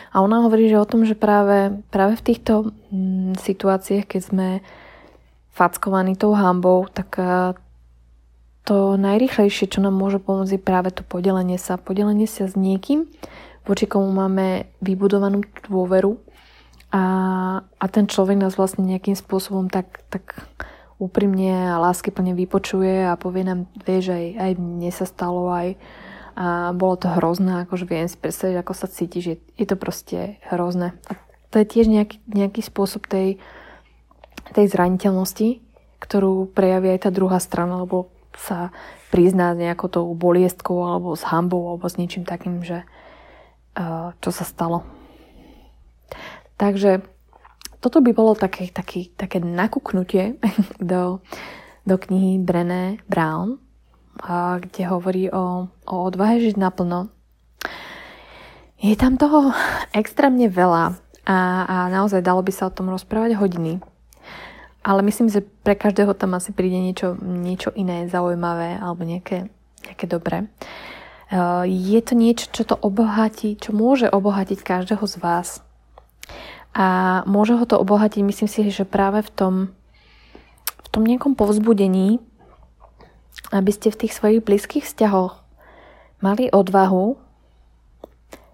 A 0.10 0.26
ona 0.26 0.42
hovorí, 0.42 0.66
že 0.66 0.82
o 0.82 0.90
tom, 0.90 1.06
že 1.06 1.14
práve, 1.14 1.78
práve 1.94 2.18
v 2.18 2.26
týchto 2.26 2.74
mm, 2.90 3.38
situáciách, 3.38 4.06
keď 4.10 4.22
sme 4.22 4.48
fackovaní 5.58 6.14
tou 6.14 6.38
hambou, 6.38 6.86
tak 6.94 7.18
uh, 7.18 7.58
to 8.62 8.94
najrychlejšie, 9.00 9.66
čo 9.72 9.82
nám 9.82 9.98
môže 9.98 10.22
pomôcť, 10.22 10.54
je 10.54 10.62
práve 10.62 10.94
to 10.94 11.02
podelenie 11.02 11.58
sa. 11.58 11.82
Podelenie 11.82 12.30
sa 12.30 12.46
s 12.46 12.54
niekým, 12.54 13.10
voči 13.66 13.90
komu 13.90 14.14
máme 14.14 14.70
vybudovanú 14.86 15.42
dôveru 15.66 16.22
a, 16.94 17.04
a 17.66 17.86
ten 17.90 18.06
človek 18.06 18.38
nás 18.38 18.54
vlastne 18.54 18.86
nejakým 18.86 19.18
spôsobom 19.18 19.72
tak, 19.72 20.06
tak 20.14 20.46
úprimne 21.02 21.74
a 21.74 21.82
láskyplne 21.82 22.38
vypočuje 22.38 23.08
a 23.08 23.18
povie 23.18 23.48
nám, 23.48 23.66
vieš, 23.82 24.14
aj, 24.14 24.26
aj 24.36 24.52
mne 24.62 24.92
sa 24.94 25.06
stalo, 25.10 25.50
aj 25.50 25.80
a 26.38 26.70
bolo 26.70 27.02
to 27.02 27.10
hrozné, 27.10 27.66
akože 27.66 27.90
viem 27.90 28.06
si 28.06 28.14
predstaviť, 28.14 28.62
ako 28.62 28.74
sa 28.78 28.86
cítiš, 28.86 29.26
je, 29.26 29.38
je 29.58 29.66
to 29.66 29.74
proste 29.74 30.38
hrozné. 30.54 30.94
A 31.10 31.18
to 31.50 31.58
je 31.58 31.66
tiež 31.66 31.90
nejaký, 31.90 32.22
nejaký 32.30 32.62
spôsob 32.62 33.10
tej, 33.10 33.42
tej 34.54 34.72
zraniteľnosti, 34.72 35.60
ktorú 35.98 36.54
prejaví 36.54 36.94
aj 36.94 37.08
tá 37.08 37.10
druhá 37.10 37.42
strana, 37.42 37.84
lebo 37.84 38.12
sa 38.38 38.70
prizná 39.10 39.58
nejakou 39.58 39.90
tou 39.90 40.06
boliestkou 40.14 40.86
alebo 40.86 41.18
s 41.18 41.26
hambou 41.26 41.74
alebo 41.74 41.90
s 41.90 41.98
niečím 41.98 42.28
takým, 42.28 42.62
že, 42.62 42.86
čo 44.22 44.30
sa 44.30 44.46
stalo. 44.46 44.86
Takže 46.58 47.02
toto 47.82 48.02
by 48.02 48.12
bolo 48.14 48.34
také, 48.34 48.70
také, 48.74 49.10
také 49.14 49.42
nakúknutie 49.42 50.38
do, 50.82 51.22
do 51.86 51.96
knihy 51.98 52.42
Brené 52.42 53.02
Brown, 53.10 53.62
kde 54.62 54.82
hovorí 54.90 55.30
o, 55.30 55.70
o 55.70 55.96
odvahe 56.06 56.42
žiť 56.42 56.58
naplno. 56.58 57.14
Je 58.78 58.94
tam 58.94 59.18
toho 59.18 59.54
extrémne 59.94 60.50
veľa 60.50 60.94
a, 61.26 61.38
a 61.66 61.76
naozaj 61.90 62.22
dalo 62.22 62.46
by 62.46 62.54
sa 62.54 62.70
o 62.70 62.76
tom 62.76 62.94
rozprávať 62.94 63.38
hodiny. 63.38 63.82
Ale 64.88 65.04
myslím, 65.04 65.28
že 65.28 65.44
pre 65.44 65.76
každého 65.76 66.16
tam 66.16 66.40
asi 66.40 66.56
príde 66.56 66.80
niečo, 66.80 67.20
niečo 67.20 67.76
iné 67.76 68.08
zaujímavé 68.08 68.80
alebo 68.80 69.04
nejaké, 69.04 69.52
nejaké 69.84 70.06
dobré. 70.08 70.48
Eh, 71.28 71.64
je 71.68 72.00
to 72.00 72.16
niečo, 72.16 72.48
čo 72.56 72.64
to 72.64 72.80
obohatí, 72.80 73.60
čo 73.60 73.76
môže 73.76 74.08
obohatiť 74.08 74.64
každého 74.64 75.04
z 75.04 75.16
vás. 75.20 75.60
A 76.72 77.20
môže 77.28 77.60
ho 77.60 77.66
to 77.68 77.76
obohatiť, 77.76 78.24
myslím 78.24 78.48
si, 78.48 78.72
že 78.72 78.88
práve 78.88 79.20
v 79.26 79.32
tom, 79.34 79.54
v 80.80 80.88
tom 80.88 81.04
nejakom 81.04 81.36
povzbudení, 81.36 82.24
aby 83.52 83.72
ste 83.76 83.92
v 83.92 84.08
tých 84.08 84.16
svojich 84.16 84.40
blízkych 84.40 84.88
vzťahoch 84.88 85.44
mali 86.24 86.48
odvahu 86.48 87.20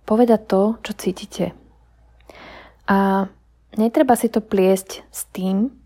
povedať 0.09 0.41
to, 0.49 0.61
čo 0.81 0.91
cítite. 0.97 1.45
A 2.89 3.29
netreba 3.77 4.17
si 4.17 4.33
to 4.33 4.41
pliesť 4.41 5.05
s 5.13 5.29
tým, 5.29 5.82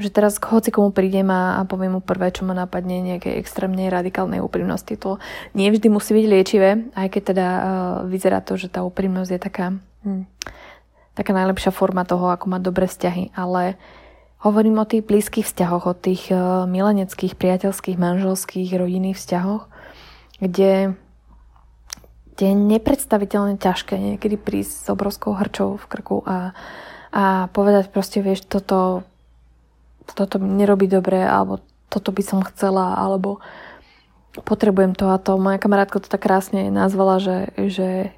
že 0.00 0.10
teraz 0.10 0.40
k 0.40 0.48
hoci 0.48 0.72
komu 0.72 0.90
prídem 0.90 1.28
a, 1.28 1.60
a 1.60 1.68
poviem 1.68 1.96
mu 1.96 2.02
prvé, 2.02 2.32
čo 2.32 2.48
ma 2.48 2.56
napadne 2.56 3.04
nejakej 3.04 3.36
extrémnej 3.36 3.92
radikálnej 3.92 4.40
úprimnosti. 4.40 4.96
To 4.98 5.20
nie 5.52 5.68
vždy 5.68 5.92
musí 5.92 6.16
byť 6.16 6.26
liečivé, 6.26 6.70
aj 6.96 7.08
keď 7.12 7.22
teda 7.22 7.46
uh, 7.46 7.62
vyzerá 8.08 8.40
to, 8.40 8.56
že 8.56 8.72
tá 8.72 8.80
úprimnosť 8.80 9.30
je 9.30 9.40
taká, 9.40 9.66
hm, 10.08 10.24
taká 11.12 11.32
najlepšia 11.36 11.70
forma 11.70 12.08
toho, 12.08 12.32
ako 12.32 12.48
mať 12.48 12.62
dobré 12.64 12.88
vzťahy. 12.88 13.36
Ale 13.36 13.76
hovorím 14.40 14.80
o 14.80 14.88
tých 14.88 15.04
blízkych 15.04 15.44
vzťahoch, 15.44 15.84
o 15.84 15.94
tých 15.94 16.32
uh, 16.32 16.64
mileneckých, 16.64 17.36
priateľských, 17.36 18.00
manželských, 18.00 18.72
rodinných 18.72 19.20
vzťahoch, 19.20 19.68
kde 20.40 20.96
kde 22.40 22.56
je 22.56 22.64
nepredstaviteľne 22.72 23.60
ťažké 23.60 24.00
niekedy 24.00 24.40
prísť 24.40 24.72
s 24.72 24.86
obrovskou 24.88 25.36
hrčou 25.36 25.76
v 25.76 25.84
krku 25.84 26.24
a, 26.24 26.56
a 27.12 27.52
povedať 27.52 27.92
proste, 27.92 28.24
vieš, 28.24 28.48
toto 28.48 29.04
toto 30.14 30.38
mi 30.38 30.50
nerobí 30.58 30.86
dobre, 30.86 31.22
alebo 31.22 31.60
toto 31.90 32.14
by 32.14 32.22
som 32.22 32.40
chcela, 32.46 32.94
alebo 32.96 33.42
potrebujem 34.46 34.94
to 34.94 35.10
a 35.10 35.18
to. 35.18 35.34
Moja 35.36 35.58
kamarátka 35.58 35.98
to 35.98 36.06
tak 36.06 36.22
krásne 36.22 36.70
nazvala, 36.70 37.18
že, 37.18 37.50
že 37.58 38.14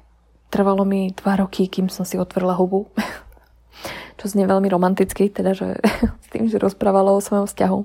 trvalo 0.53 0.85
mi 0.85 1.09
dva 1.09 1.41
roky, 1.41 1.65
kým 1.65 1.89
som 1.89 2.05
si 2.05 2.21
otvorila 2.21 2.53
hubu. 2.53 2.93
Čo 4.21 4.29
znie 4.29 4.45
veľmi 4.45 4.69
romanticky, 4.69 5.33
teda 5.33 5.57
že, 5.57 5.81
s 6.25 6.27
tým, 6.29 6.45
že 6.45 6.61
rozprávala 6.61 7.09
o 7.11 7.23
svojom 7.23 7.49
vzťahu. 7.49 7.79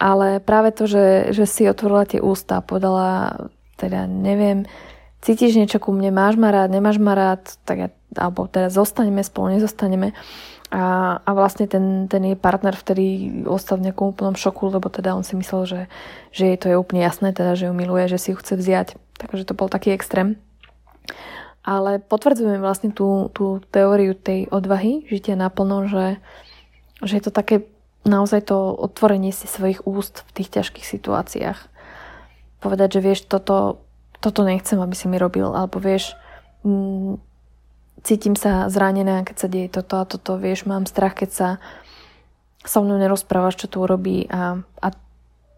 Ale 0.00 0.40
práve 0.40 0.72
to, 0.72 0.88
že, 0.88 1.34
že 1.36 1.44
si 1.44 1.68
otvorila 1.68 2.08
tie 2.08 2.22
ústa, 2.22 2.64
povedala, 2.64 3.36
teda 3.76 4.08
neviem, 4.08 4.64
cítiš 5.20 5.60
niečo 5.60 5.76
ku 5.76 5.92
mne, 5.92 6.08
máš 6.08 6.40
ma 6.40 6.48
rád, 6.48 6.72
nemáš 6.72 6.96
ma 6.96 7.12
rád, 7.12 7.60
tak 7.68 7.76
ja, 7.76 7.88
alebo 8.16 8.48
teda 8.48 8.72
zostaneme 8.72 9.20
spolu, 9.20 9.60
nezostaneme. 9.60 10.16
A, 10.70 11.18
a 11.26 11.30
vlastne 11.34 11.66
ten, 11.66 12.06
ten 12.06 12.22
jej 12.22 12.38
partner 12.38 12.78
vtedy 12.78 13.42
ostal 13.42 13.82
v 13.82 13.90
nejakom 13.90 14.14
úplnom 14.14 14.38
šoku, 14.38 14.70
lebo 14.70 14.86
teda 14.86 15.18
on 15.18 15.26
si 15.26 15.34
myslel, 15.34 15.66
že, 15.66 15.80
že 16.30 16.46
jej 16.46 16.58
to 16.62 16.70
je 16.70 16.78
úplne 16.78 17.02
jasné, 17.02 17.34
teda, 17.34 17.58
že 17.58 17.66
ju 17.66 17.74
miluje, 17.74 18.06
že 18.06 18.22
si 18.22 18.28
ju 18.30 18.38
chce 18.38 18.54
vziať. 18.54 18.94
Takže 19.18 19.50
to 19.50 19.58
bol 19.58 19.66
taký 19.66 19.90
extrém. 19.90 20.38
Ale 21.66 21.98
potvrdzujeme 21.98 22.62
vlastne 22.62 22.94
tú, 22.94 23.34
tú 23.34 23.58
teóriu 23.74 24.14
tej 24.14 24.46
odvahy, 24.48 25.04
žitia 25.10 25.34
naplno, 25.34 25.90
že, 25.90 26.22
že 27.02 27.18
je 27.18 27.22
to 27.26 27.32
také 27.34 27.66
naozaj 28.06 28.48
to 28.48 28.72
otvorenie 28.72 29.34
si 29.34 29.50
svojich 29.50 29.84
úst 29.84 30.24
v 30.30 30.40
tých 30.40 30.54
ťažkých 30.54 30.86
situáciách. 30.86 31.58
Povedať, 32.62 32.96
že 32.96 33.04
vieš, 33.04 33.20
toto, 33.26 33.82
toto 34.22 34.46
nechcem, 34.46 34.78
aby 34.80 34.94
si 34.94 35.10
mi 35.10 35.18
robil, 35.18 35.50
alebo 35.50 35.82
vieš, 35.82 36.16
cítim 38.02 38.34
sa 38.36 38.68
zranená, 38.72 39.22
keď 39.24 39.36
sa 39.36 39.48
deje 39.48 39.68
toto 39.68 40.00
a 40.00 40.08
toto, 40.08 40.40
vieš, 40.40 40.64
mám 40.64 40.88
strach, 40.88 41.16
keď 41.16 41.30
sa 41.30 41.48
so 42.64 42.84
mnou 42.84 43.00
nerozprávaš, 43.00 43.56
čo 43.56 43.66
tu 43.72 43.76
urobí 43.80 44.28
a, 44.28 44.60
a 44.60 44.88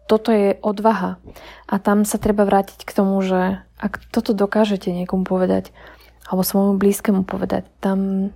toto 0.07 0.31
je 0.31 0.59
odvaha. 0.59 1.19
A 1.67 1.75
tam 1.79 2.03
sa 2.03 2.19
treba 2.19 2.43
vrátiť 2.47 2.83
k 2.83 2.95
tomu, 2.95 3.19
že 3.23 3.63
ak 3.79 3.99
toto 4.11 4.31
dokážete 4.31 4.91
niekomu 4.91 5.27
povedať, 5.27 5.75
alebo 6.27 6.43
svojmu 6.43 6.79
blízkemu 6.79 7.27
povedať, 7.27 7.67
tam, 7.83 8.31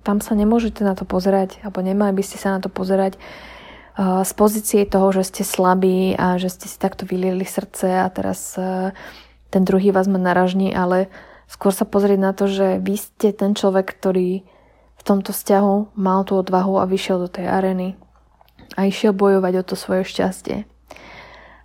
tam 0.00 0.24
sa 0.24 0.32
nemôžete 0.32 0.80
na 0.80 0.96
to 0.96 1.04
pozerať, 1.04 1.60
alebo 1.60 1.84
nemali 1.84 2.16
by 2.16 2.24
ste 2.24 2.40
sa 2.40 2.56
na 2.56 2.60
to 2.64 2.72
pozerať 2.72 3.20
uh, 3.20 4.24
z 4.24 4.32
pozície 4.32 4.80
toho, 4.88 5.12
že 5.12 5.28
ste 5.28 5.42
slabí 5.44 6.16
a 6.16 6.40
že 6.40 6.48
ste 6.48 6.68
si 6.68 6.80
takto 6.80 7.04
vylieli 7.04 7.44
srdce 7.44 8.00
a 8.00 8.08
teraz 8.08 8.56
uh, 8.56 8.96
ten 9.52 9.68
druhý 9.68 9.92
vás 9.92 10.08
má 10.08 10.16
naražní, 10.16 10.72
ale 10.72 11.12
skôr 11.50 11.74
sa 11.74 11.82
pozrieť 11.82 12.20
na 12.22 12.30
to, 12.30 12.46
že 12.46 12.78
vy 12.78 12.94
ste 12.94 13.34
ten 13.34 13.58
človek, 13.58 13.90
ktorý 13.98 14.46
v 14.94 15.02
tomto 15.02 15.34
vzťahu 15.34 15.98
mal 15.98 16.22
tú 16.22 16.38
odvahu 16.38 16.78
a 16.78 16.86
vyšiel 16.86 17.26
do 17.26 17.28
tej 17.28 17.50
areny 17.50 17.98
a 18.78 18.86
išiel 18.86 19.10
bojovať 19.10 19.52
o 19.58 19.66
to 19.66 19.74
svoje 19.74 20.06
šťastie. 20.06 20.62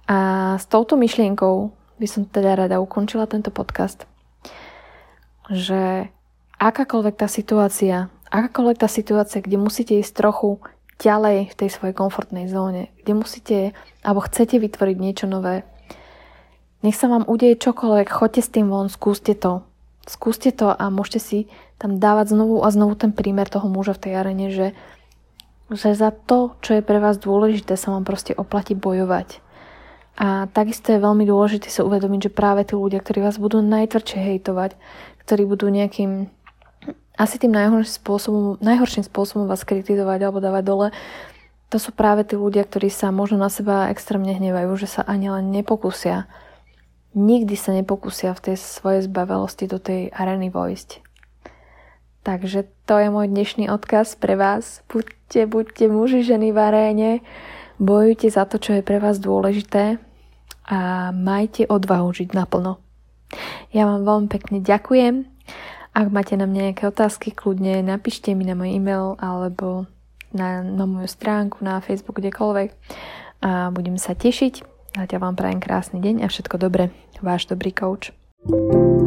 A 0.09 0.17
s 0.57 0.65
touto 0.65 0.97
myšlienkou 0.97 1.69
by 2.01 2.07
som 2.09 2.25
teda 2.25 2.57
rada 2.65 2.81
ukončila 2.81 3.29
tento 3.29 3.53
podcast, 3.53 4.09
že 5.53 6.09
akákoľvek 6.57 7.15
tá 7.15 7.29
situácia 7.29 8.09
akákoľvek 8.35 8.77
tá 8.83 8.89
situácia, 8.91 9.39
kde 9.39 9.55
musíte 9.55 9.95
ísť 9.95 10.11
trochu 10.11 10.59
ďalej 10.99 11.51
v 11.51 11.57
tej 11.57 11.69
svojej 11.71 11.95
komfortnej 11.95 12.51
zóne, 12.51 12.91
kde 13.03 13.13
musíte 13.15 13.57
alebo 14.03 14.23
chcete 14.23 14.59
vytvoriť 14.59 14.97
niečo 14.99 15.25
nové, 15.27 15.63
nech 16.83 16.95
sa 16.95 17.09
vám 17.09 17.25
udeje 17.25 17.57
čokoľvek, 17.57 18.07
choďte 18.11 18.41
s 18.45 18.53
tým 18.53 18.67
von, 18.69 18.91
skúste 18.91 19.33
to. 19.33 19.65
Skúste 20.05 20.53
to 20.53 20.69
a 20.69 20.93
môžete 20.93 21.19
si 21.19 21.39
tam 21.81 21.97
dávať 21.97 22.37
znovu 22.37 22.61
a 22.61 22.69
znovu 22.69 22.93
ten 22.93 23.09
prímer 23.09 23.49
toho 23.49 23.65
muža 23.65 23.97
v 23.97 24.01
tej 24.05 24.13
arene, 24.21 24.47
že, 24.53 24.67
že 25.73 25.97
za 25.97 26.13
to, 26.13 26.53
čo 26.61 26.77
je 26.77 26.85
pre 26.85 27.01
vás 27.01 27.17
dôležité, 27.17 27.73
sa 27.73 27.89
vám 27.89 28.05
proste 28.05 28.37
oplatí 28.37 28.77
bojovať. 28.77 29.41
A 30.15 30.47
takisto 30.53 30.95
je 30.95 31.03
veľmi 31.03 31.27
dôležité 31.27 31.67
sa 31.67 31.83
uvedomiť, 31.83 32.29
že 32.29 32.37
práve 32.37 32.63
tí 32.63 32.77
ľudia, 32.77 33.03
ktorí 33.03 33.19
vás 33.19 33.35
budú 33.35 33.59
najtvrdšie 33.59 34.19
hejtovať, 34.21 34.79
ktorí 35.25 35.43
budú 35.43 35.67
nejakým 35.67 36.31
asi 37.15 37.35
tým 37.39 37.51
najhorším 37.51 37.95
spôsobom, 37.99 38.43
najhorším 38.59 39.03
spôsobom 39.07 39.47
vás 39.47 39.63
kritizovať 39.63 40.19
alebo 40.23 40.39
dávať 40.43 40.63
dole, 40.63 40.87
to 41.73 41.81
sú 41.81 41.91
práve 41.91 42.23
tí 42.23 42.37
ľudia, 42.37 42.63
ktorí 42.63 42.87
sa 42.93 43.09
možno 43.09 43.41
na 43.41 43.49
seba 43.49 43.89
extrémne 43.89 44.31
hnevajú, 44.31 44.71
že 44.77 44.87
sa 44.87 45.01
ani 45.03 45.33
len 45.33 45.49
nepokúsia 45.51 46.29
nikdy 47.15 47.55
sa 47.55 47.71
nepokúsia 47.71 48.35
v 48.35 48.51
tej 48.51 48.55
svojej 48.59 49.07
zbavelosti 49.07 49.65
do 49.71 49.79
tej 49.79 50.11
areny 50.11 50.51
vojsť. 50.51 51.01
Takže 52.25 52.67
to 52.89 52.99
je 52.99 53.07
môj 53.13 53.31
dnešný 53.31 53.71
odkaz 53.71 54.19
pre 54.19 54.35
vás. 54.35 54.83
Buďte, 54.91 55.47
buďte 55.47 55.85
muži, 55.87 56.25
ženy 56.25 56.51
v 56.51 56.59
aréne, 56.59 57.11
bojujte 57.79 58.27
za 58.27 58.43
to, 58.43 58.59
čo 58.59 58.77
je 58.77 58.83
pre 58.83 58.99
vás 58.99 59.21
dôležité 59.21 60.01
a 60.65 61.09
majte 61.13 61.69
odvahu 61.69 62.09
žiť 62.11 62.33
naplno. 62.33 62.81
Ja 63.71 63.85
vám 63.85 64.03
veľmi 64.03 64.27
pekne 64.27 64.57
ďakujem. 64.59 65.29
Ak 65.95 66.07
máte 66.11 66.35
na 66.35 66.49
mňa 66.49 66.73
nejaké 66.73 66.83
otázky, 66.91 67.31
kľudne 67.31 67.79
napíšte 67.79 68.35
mi 68.35 68.43
na 68.43 68.57
môj 68.57 68.75
e-mail 68.75 69.15
alebo 69.21 69.87
na, 70.35 70.59
na 70.59 70.83
moju 70.83 71.07
stránku, 71.07 71.63
na 71.63 71.79
Facebook, 71.79 72.19
kdekoľvek 72.19 72.75
a 73.45 73.71
budem 73.71 73.95
sa 73.95 74.11
tešiť. 74.11 74.74
Zatiaľ 74.95 75.19
vám 75.27 75.35
prajem 75.35 75.59
krásny 75.59 75.99
deň 75.99 76.23
a 76.23 76.27
všetko 76.31 76.55
dobré. 76.55 76.87
Váš 77.19 77.51
dobrý 77.51 77.75
coach. 77.75 78.15
thank 78.45 78.73
you 78.73 79.04